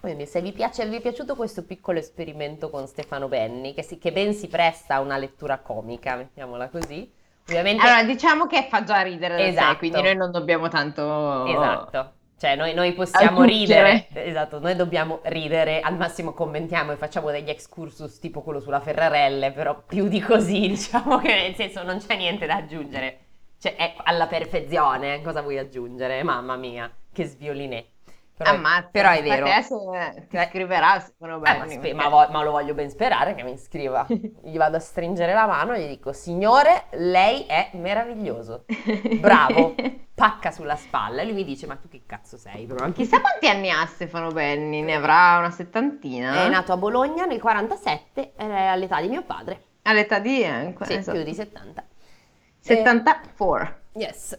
[0.00, 3.98] Quindi se vi, piace, vi è piaciuto questo piccolo esperimento con Stefano Benni, che, si,
[3.98, 7.12] che ben si presta a una lettura comica, mettiamola così.
[7.48, 7.82] Ovviamente...
[7.82, 9.72] Allora, diciamo che fa già ridere esatto.
[9.72, 11.44] Sé, quindi noi non dobbiamo tanto...
[11.46, 12.12] Esatto.
[12.38, 17.48] Cioè, noi, noi possiamo ridere, esatto, noi dobbiamo ridere, al massimo commentiamo e facciamo degli
[17.48, 22.14] excursus tipo quello sulla Ferrarelle, però più di così, diciamo che nel senso non c'è
[22.16, 23.20] niente da aggiungere.
[23.58, 26.22] Cioè, è alla perfezione, cosa vuoi aggiungere?
[26.22, 27.82] Mamma mia, che sviolinè.
[28.36, 29.46] Però, Ammazza, però è vero.
[29.46, 29.92] Adesso
[30.28, 31.54] ti scriverà secondo me.
[31.54, 34.06] Eh, ma, spe- ma, vo- ma, lo voglio ben sperare che mi iscriva.
[34.10, 38.66] gli vado a stringere la mano e gli dico, signore, lei è meraviglioso.
[39.20, 39.74] Bravo.
[40.14, 41.22] Pacca sulla spalla.
[41.22, 42.66] E lui mi dice, ma tu che cazzo sei?
[42.66, 46.44] Però Chissà quanti anni ha Stefano Benni, ne avrà una settantina.
[46.44, 49.62] È nato a Bologna nel 47, era all'età di mio padre.
[49.82, 50.42] All'età di...
[50.42, 51.16] Eh, sì, esatto.
[51.16, 51.84] più di 70.
[52.60, 53.78] 74.
[53.92, 54.38] Eh, yes.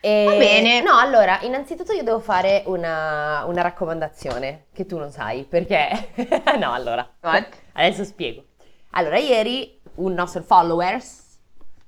[0.00, 0.24] E...
[0.24, 0.80] Va bene.
[0.80, 6.10] No, allora, innanzitutto io devo fare una, una raccomandazione che tu non sai, perché...
[6.58, 7.08] no, allora.
[7.20, 7.48] What?
[7.72, 8.44] Adesso spiego.
[8.92, 11.26] Allora, ieri un nostro followers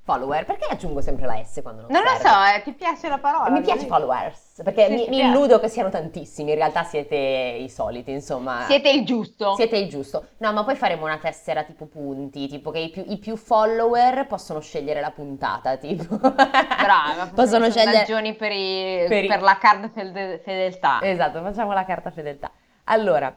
[0.02, 2.22] follower, perché aggiungo sempre la S quando non Non serve?
[2.24, 3.50] lo so, eh, ti piace la parola?
[3.50, 7.68] Mi piace followers, perché sì, mi, mi illudo che siano tantissimi, in realtà siete i
[7.68, 8.64] soliti, insomma.
[8.66, 9.54] Siete il giusto.
[9.54, 10.28] Siete il giusto.
[10.38, 14.26] No, ma poi faremo una tessera tipo punti, tipo che i più, i più follower
[14.26, 16.16] possono scegliere la puntata, tipo.
[16.18, 17.98] Brava, possono scegliere...
[17.98, 19.26] ragioni per, i, per, i...
[19.26, 21.00] per la carta fedeltà.
[21.02, 22.50] Esatto, facciamo la carta fedeltà.
[22.84, 23.36] Allora,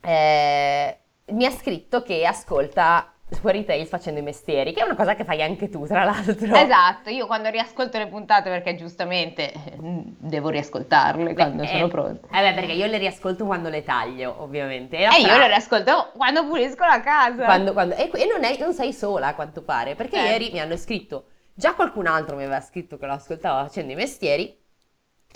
[0.00, 5.14] eh, mi ha scritto che ascolta Fuori Tales facendo i mestieri, che è una cosa
[5.14, 6.54] che fai anche tu, tra l'altro.
[6.54, 11.88] Esatto, io quando riascolto le puntate, perché giustamente mm, devo riascoltarle beh, quando eh, sono
[11.88, 12.28] pronta.
[12.28, 14.96] Eh beh, perché io le riascolto quando le taglio, ovviamente.
[14.96, 17.44] E, eh, io le riascolto quando pulisco la casa.
[17.44, 20.30] Quando, quando, e, e non, è, non, sei sola, a quanto pare, perché eh.
[20.30, 23.96] ieri mi hanno scritto, già qualcun altro mi aveva scritto che lo ascoltava facendo i
[23.96, 24.62] mestieri,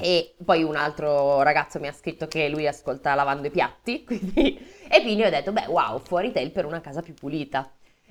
[0.00, 4.56] e poi un altro ragazzo mi ha scritto che lui ascolta lavando i piatti, quindi...
[4.88, 7.68] e quindi ho detto, beh, wow, fuori tail per una casa più pulita.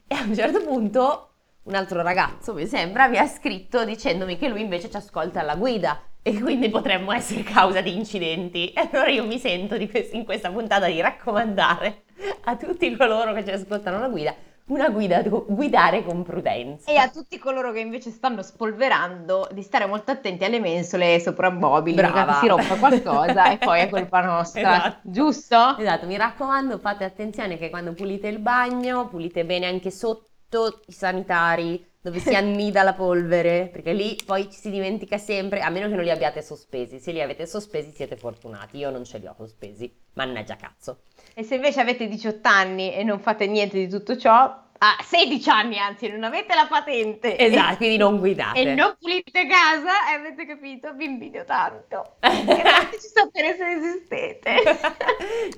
[0.08, 1.32] E a un certo punto
[1.64, 5.56] un altro ragazzo, mi sembra, mi ha scritto dicendomi che lui invece ci ascolta alla
[5.56, 8.72] guida e quindi potremmo essere causa di incidenti.
[8.72, 12.04] E allora io mi sento quest- in questa puntata di raccomandare
[12.46, 14.34] a tutti coloro che ci ascoltano la guida
[14.68, 16.92] una guida, guidare con prudenza.
[16.92, 21.96] E a tutti coloro che invece stanno spolverando di stare molto attenti alle mensole soprammobili,
[21.96, 22.40] Brava.
[22.40, 25.00] si rompa qualcosa e poi è colpa nostra, esatto.
[25.04, 25.78] giusto?
[25.78, 30.92] Esatto, mi raccomando fate attenzione che quando pulite il bagno, pulite bene anche sotto i
[30.92, 35.88] sanitari, dove si annida la polvere, perché lì poi ci si dimentica sempre, a meno
[35.88, 37.00] che non li abbiate sospesi.
[37.00, 41.04] Se li avete sospesi siete fortunati, io non ce li ho sospesi, mannaggia cazzo.
[41.40, 45.50] E se invece avete 18 anni e non fate niente di tutto ciò, Ah, 16
[45.50, 47.36] anni anzi, non avete la patente.
[47.36, 48.60] Esatto, quindi non guidate.
[48.60, 50.94] E non pulite casa, e avete capito?
[50.94, 52.18] Vi invidio tanto.
[52.20, 54.56] E fateci sapere se esistete.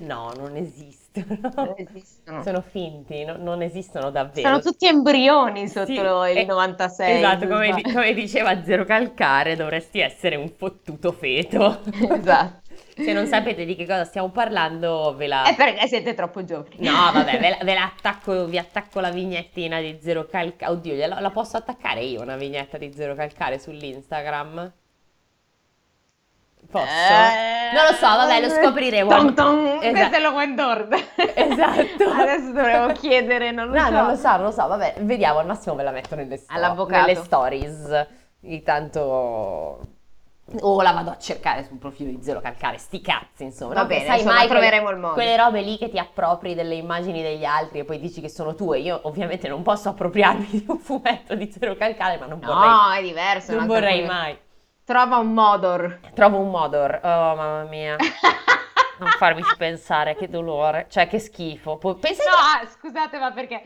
[0.00, 1.38] no, non esistono.
[1.54, 2.42] Non esistono.
[2.42, 4.48] Sono finti, no, non esistono davvero.
[4.48, 7.16] Sono tutti embrioni sotto sì, il eh, 96.
[7.18, 11.82] Esatto, come, come, diceva Zero Calcare, dovresti essere un fottuto feto.
[11.92, 12.68] esatto.
[12.96, 15.44] Se non sapete di che cosa stiamo parlando, ve la...
[15.44, 16.76] È perché siete troppo giovani.
[16.78, 20.72] No, vabbè, ve la, ve la attacco, vi attacco la vignettina di Zero Calcare.
[20.72, 24.72] Oddio, la, la posso attaccare io una vignetta di Zero Calcare sull'Instagram?
[26.70, 26.84] Posso?
[26.86, 29.10] Eh, non lo so, vabbè, lo scopriremo.
[29.10, 30.18] Tom tom, esatto.
[30.18, 30.94] lo Wendord.
[31.34, 32.04] Esatto.
[32.04, 33.90] Adesso dovremmo chiedere, non lo no, so.
[33.90, 36.86] non lo so, non lo so, vabbè, vediamo, al massimo ve la metto nelle, sto-
[36.86, 38.06] nelle stories.
[38.42, 39.80] Di tanto
[40.60, 43.74] o la vado a cercare sul profilo di Zero Calcare, sti cazzi, insomma.
[43.74, 45.14] Va bene, sai mai troveremo quelle, il modo.
[45.14, 48.54] Quelle robe lì che ti appropri delle immagini degli altri e poi dici che sono
[48.54, 48.80] tue.
[48.80, 52.68] Io ovviamente non posso appropriarmi di un fumetto di Zero Calcare, ma non vorrei.
[52.68, 53.54] No, è diverso.
[53.54, 54.38] Non vorrei mai.
[54.84, 56.00] Trova un Modor.
[56.14, 57.00] Trovo un Modor.
[57.02, 57.96] Oh, mamma mia.
[58.98, 60.86] non farmi pensare, che dolore.
[60.88, 61.76] Cioè, che schifo.
[61.76, 62.68] Pensa no, che...
[62.68, 63.62] scusate, ma perché...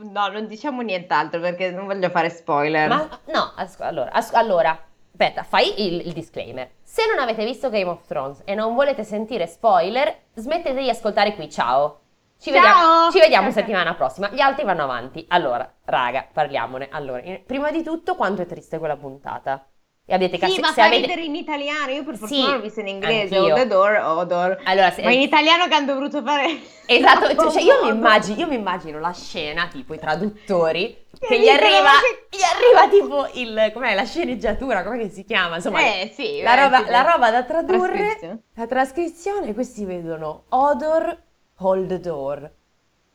[0.00, 2.88] No, non diciamo nient'altro perché non voglio fare spoiler.
[2.88, 4.87] Ma no, as- allora, as- allora
[5.20, 6.70] Aspetta, fai il, il, disclaimer.
[6.80, 11.34] Se non avete visto Game of Thrones e non volete sentire spoiler, smettete di ascoltare
[11.34, 11.50] qui.
[11.50, 12.02] Ciao.
[12.38, 12.60] Ci Ciao.
[12.60, 14.30] vediamo, ci vediamo settimana prossima.
[14.30, 15.24] Gli altri vanno avanti.
[15.30, 16.86] Allora, raga, parliamone.
[16.92, 19.66] Allora, prima di tutto, quanto è triste quella puntata.
[20.06, 21.12] E avete sì, ma se avete...
[21.20, 23.54] in italiano, io per fortuna sì, l'ho visto in inglese, anch'io.
[23.56, 24.60] Odor, odor.
[24.64, 25.02] Allora, se...
[25.02, 26.46] Ma in italiano che hanno dovuto fare...
[26.86, 31.40] Esatto, cioè, cioè io, mi immagino, io mi immagino la scena, tipo i traduttori, che,
[31.40, 31.90] gli arriva,
[32.30, 35.56] gli arriva tipo il, com'è, la sceneggiatura, come si chiama?
[35.56, 41.22] Insomma, eh, sì, la, roba, la roba da tradurre, la trascrizione, questi vedono odor,
[41.58, 42.50] hold the door.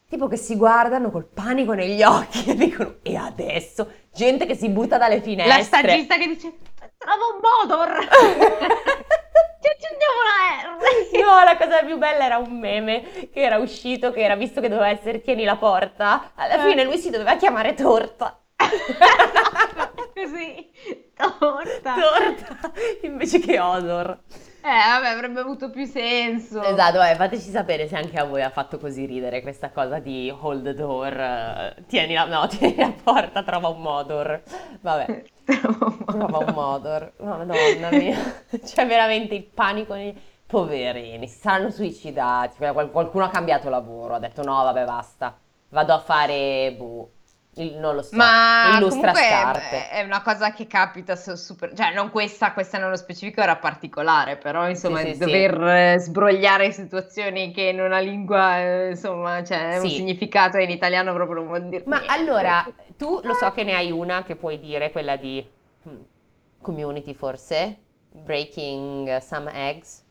[0.09, 3.91] Tipo che si guardano col panico negli occhi e dicono, e adesso?
[4.13, 5.57] Gente che si butta dalle finestre.
[5.57, 6.53] La stagista che dice
[7.03, 7.99] Trovo un motor!
[9.59, 10.12] Ci aggiungiamo la R!
[11.21, 14.69] No, la cosa più bella era un meme che era uscito, che era visto che
[14.69, 16.69] doveva essere tieni la porta, alla eh.
[16.69, 18.39] fine lui si doveva chiamare torta.
[20.13, 20.69] Così,
[21.15, 21.95] torta.
[21.95, 22.71] Torta,
[23.01, 24.19] invece che odor.
[24.65, 26.63] Eh, vabbè, avrebbe avuto più senso.
[26.63, 30.33] Esatto, vabbè, fateci sapere se anche a voi ha fatto così ridere questa cosa di
[30.33, 34.41] hold the door, tieni la, no, tieni la porta, trova un modor.
[34.79, 37.13] Vabbè, trova un modor.
[37.19, 38.17] No, madonna mia.
[38.63, 40.31] C'è veramente il panico nei...
[40.45, 42.57] Poverini, si saranno suicidati,
[42.91, 45.35] qualcuno ha cambiato lavoro, ha detto no, vabbè, basta,
[45.69, 47.12] vado a fare, boh,
[47.55, 49.89] il, non lo so, ma illustra scarpe.
[49.89, 54.67] È una cosa che capita super, cioè non questa, questa nello specifico era particolare, però
[54.67, 56.05] insomma sì, sì, dover sì.
[56.05, 61.47] sbrogliare situazioni che in una lingua eh, insomma c'è un significato in italiano proprio non
[61.47, 62.13] vuol dire Ma niente.
[62.15, 62.65] allora,
[62.97, 65.45] tu lo so che ne hai una che puoi dire, quella di
[65.87, 66.01] hmm,
[66.61, 67.77] community forse,
[68.11, 70.02] breaking some eggs.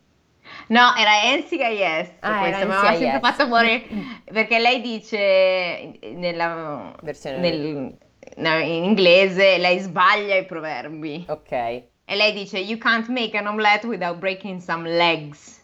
[0.69, 3.85] No, era NCIS ah, questa, mi aveva sempre fatto morire
[4.33, 7.97] perché lei dice nella versione nel,
[8.37, 11.27] in inglese lei sbaglia i proverbi.
[11.29, 11.51] Ok.
[11.51, 15.61] E lei dice you can't make an omelette without breaking some legs.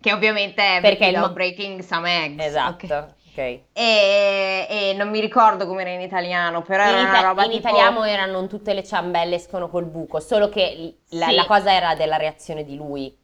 [0.00, 2.44] Che ovviamente è perché without mo- breaking some eggs.
[2.44, 2.84] Esatto.
[2.84, 3.14] Okay.
[3.36, 3.66] Okay.
[3.74, 7.44] E, e, non mi ricordo come era in italiano, però in era ita- una roba
[7.44, 7.68] in tipo...
[7.68, 11.34] italiano erano tutte le ciambelle escono col buco, solo che la, sì.
[11.34, 13.14] la cosa era della reazione di lui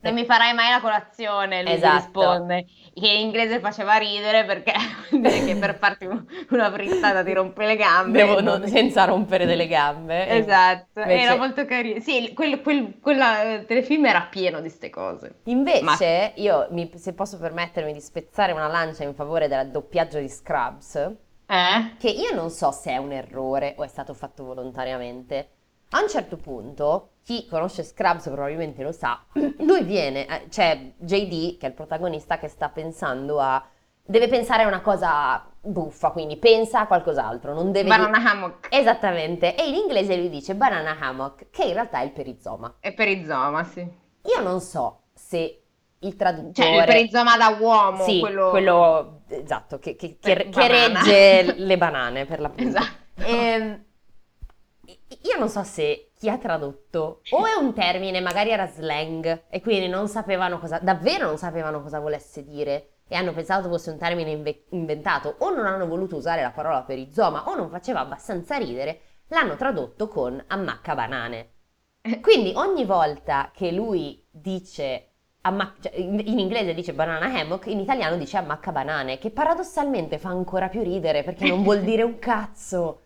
[0.00, 1.96] non mi farai mai la colazione, lui esatto.
[1.96, 4.72] risponde, che in inglese faceva ridere perché
[5.10, 6.06] che per farti
[6.50, 8.18] una frittata ti rompe le gambe.
[8.18, 10.28] Devo, non, senza rompere delle gambe.
[10.28, 11.22] Esatto, invece...
[11.22, 12.00] era molto carino.
[12.00, 15.40] Sì, quel, quel, quel telefilm era pieno di queste cose.
[15.44, 15.96] Invece Ma...
[16.34, 20.94] io, mi, se posso permettermi di spezzare una lancia in favore del doppiaggio di Scrubs,
[20.94, 21.96] eh?
[21.98, 25.48] che io non so se è un errore o è stato fatto volontariamente,
[25.90, 31.56] a un certo punto, chi conosce Scrubs probabilmente lo sa, lui viene, eh, c'è JD
[31.56, 33.64] che è il protagonista che sta pensando a...
[34.02, 37.88] deve pensare a una cosa buffa, quindi pensa a qualcos'altro, non deve...
[37.88, 38.68] Banana hammock.
[38.70, 42.76] Esattamente, e in inglese lui dice banana hammock, che in realtà è il perizoma.
[42.80, 43.80] È perizoma, sì.
[43.80, 45.62] Io non so se
[46.00, 46.52] il traduttore...
[46.52, 48.50] Cioè il perizoma da uomo, sì, quello...
[48.50, 49.20] quello...
[49.28, 52.80] esatto, che, che, che, che regge le banane per la punta.
[53.18, 53.32] Esatto.
[53.32, 53.84] E, ehm,
[55.22, 59.60] io non so se chi ha tradotto o è un termine, magari era slang e
[59.60, 63.98] quindi non sapevano cosa, davvero non sapevano cosa volesse dire e hanno pensato fosse un
[63.98, 68.56] termine inve- inventato o non hanno voluto usare la parola perizoma o non faceva abbastanza
[68.56, 71.52] ridere, l'hanno tradotto con ammacca banane.
[72.20, 75.08] Quindi ogni volta che lui dice
[75.42, 80.28] ammacca, cioè in inglese dice banana hammock, in italiano dice ammacca banane, che paradossalmente fa
[80.28, 83.02] ancora più ridere perché non vuol dire un cazzo.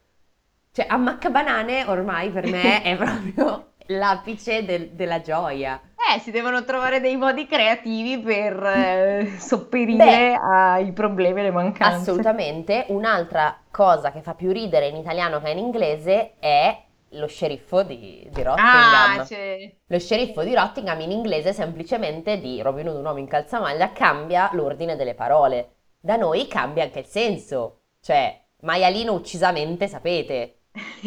[0.75, 5.79] Cioè, ammacca banane ormai per me è proprio l'apice del, della gioia.
[6.15, 11.51] Eh, si devono trovare dei modi creativi per eh, sopperire Beh, ai problemi e alle
[11.51, 12.11] mancanze.
[12.11, 12.87] Assolutamente.
[12.89, 18.27] Un'altra cosa che fa più ridere in italiano che in inglese è lo sceriffo di,
[18.33, 19.21] di Rottingham.
[19.21, 19.75] Ah, c'è.
[19.87, 24.49] Lo sceriffo di Rottingham in inglese semplicemente di Robin Hood un uomo in calzamaglia cambia
[24.55, 25.75] l'ordine delle parole.
[26.01, 27.81] Da noi cambia anche il senso.
[28.01, 30.62] Cioè, maialino uccisamente, sapete,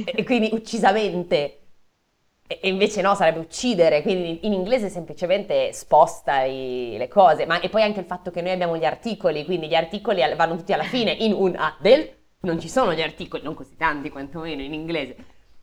[0.06, 1.60] e quindi uccisamente.
[2.48, 7.70] E invece no, sarebbe uccidere, quindi in inglese semplicemente sposta i, le cose, ma e
[7.70, 10.84] poi anche il fatto che noi abbiamo gli articoli, quindi gli articoli vanno tutti alla
[10.84, 11.12] fine.
[11.12, 12.08] In un a del,
[12.42, 15.16] non ci sono gli articoli, non così tanti quantomeno in inglese,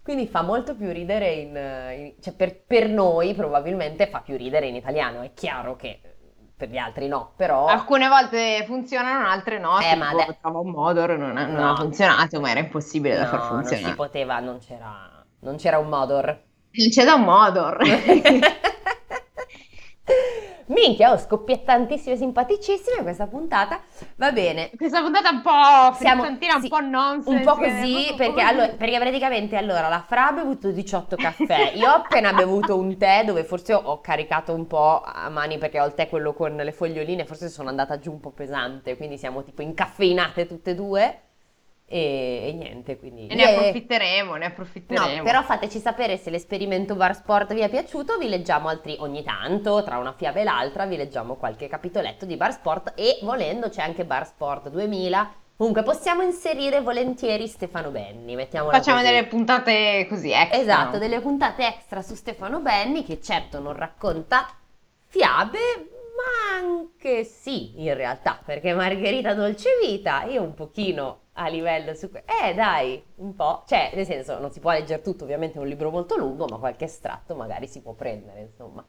[0.03, 1.49] Quindi fa molto più ridere in...
[1.97, 6.01] in cioè per, per, noi probabilmente fa più ridere in italiano, è chiaro che
[6.63, 7.67] per gli altri no, però...
[7.67, 10.37] Alcune volte funzionano, altre no, eh, ma de...
[10.41, 11.73] trova un modo, non, ha, non no.
[11.73, 13.81] ha funzionato, ma era impossibile no, da far funzionare.
[13.81, 16.27] non si poteva, non c'era, non c'era un modor.
[16.71, 17.79] Non c'era un modor.
[20.73, 23.81] Minchia, oh, scoppiettantissime, simpaticissime questa puntata.
[24.17, 24.71] Va bene.
[24.77, 27.39] Questa puntata un po' Siamo, sì, un po' nonsense.
[27.39, 31.73] Un po' così, perché, allora, perché, praticamente allora la Fra ha bevuto 18 caffè.
[31.75, 35.81] Io ho appena bevuto un tè dove forse ho, caricato un po' a mani perché
[35.81, 39.19] ho il tè quello con le foglioline, forse sono andata giù un po' pesante, quindi
[39.19, 41.21] siamo tipo incaffeinate tutte e due.
[41.93, 43.27] E, e, niente, quindi...
[43.27, 45.17] E ne approfitteremo, ne approfitteremo.
[45.17, 49.23] No, però fateci sapere se l'esperimento Bar Sport vi è piaciuto, vi leggiamo altri ogni
[49.23, 53.69] tanto, tra una fiaba e l'altra, vi leggiamo qualche capitoletto di Bar Sport e volendo
[53.69, 55.35] c'è anche Bar Sport 2000.
[55.55, 59.11] Comunque possiamo inserire volentieri Stefano Benni, mettiamola Facciamo così.
[59.11, 60.61] delle puntate così extra.
[60.61, 64.49] Esatto, delle puntate extra su Stefano Benni che certo non racconta
[65.09, 65.59] fiabe,
[66.17, 72.11] ma anche sì in realtà, perché Margherita Dolce Vita io un pochino a livello su...
[72.13, 75.69] Eh dai, un po', cioè nel senso non si può leggere tutto, ovviamente è un
[75.69, 78.87] libro molto lungo, ma qualche estratto magari si può prendere, insomma.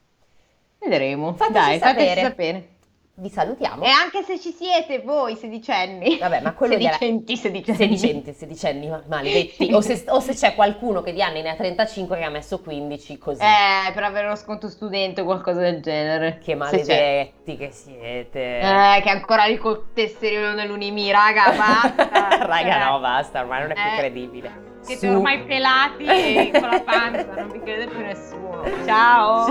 [0.80, 1.34] Vedremo.
[1.34, 2.22] Fateci dai, sapere.
[2.22, 2.73] sapere
[3.16, 3.84] vi salutiamo.
[3.84, 6.18] E anche se ci siete voi sedicenni.
[6.18, 7.78] Vabbè, ma quello sedicenti, sedicenni.
[7.78, 9.72] Sedicenti, sedicenni, maledetti.
[9.72, 12.60] o, se, o se c'è qualcuno che di anni ne ha 35 che ha messo
[12.60, 13.44] 15 così.
[13.44, 16.40] Eh, per avere lo sconto studente o qualcosa del genere.
[16.44, 18.60] Che maledetti che siete.
[18.60, 22.38] Eh, che ancora lì col tesserino dell'Unimi, raga, basta.
[22.48, 24.72] raga, no, basta, ormai non è più eh, credibile.
[24.80, 25.14] Siete Su.
[25.14, 28.64] ormai pelati e con la panza, non vi crede più nessuno.
[28.86, 29.46] Ciao.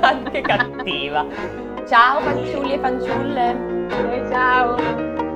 [0.00, 1.67] Anche cattiva.
[1.88, 3.86] Ciao fanciulli e fanciulle.
[4.28, 5.27] ciao.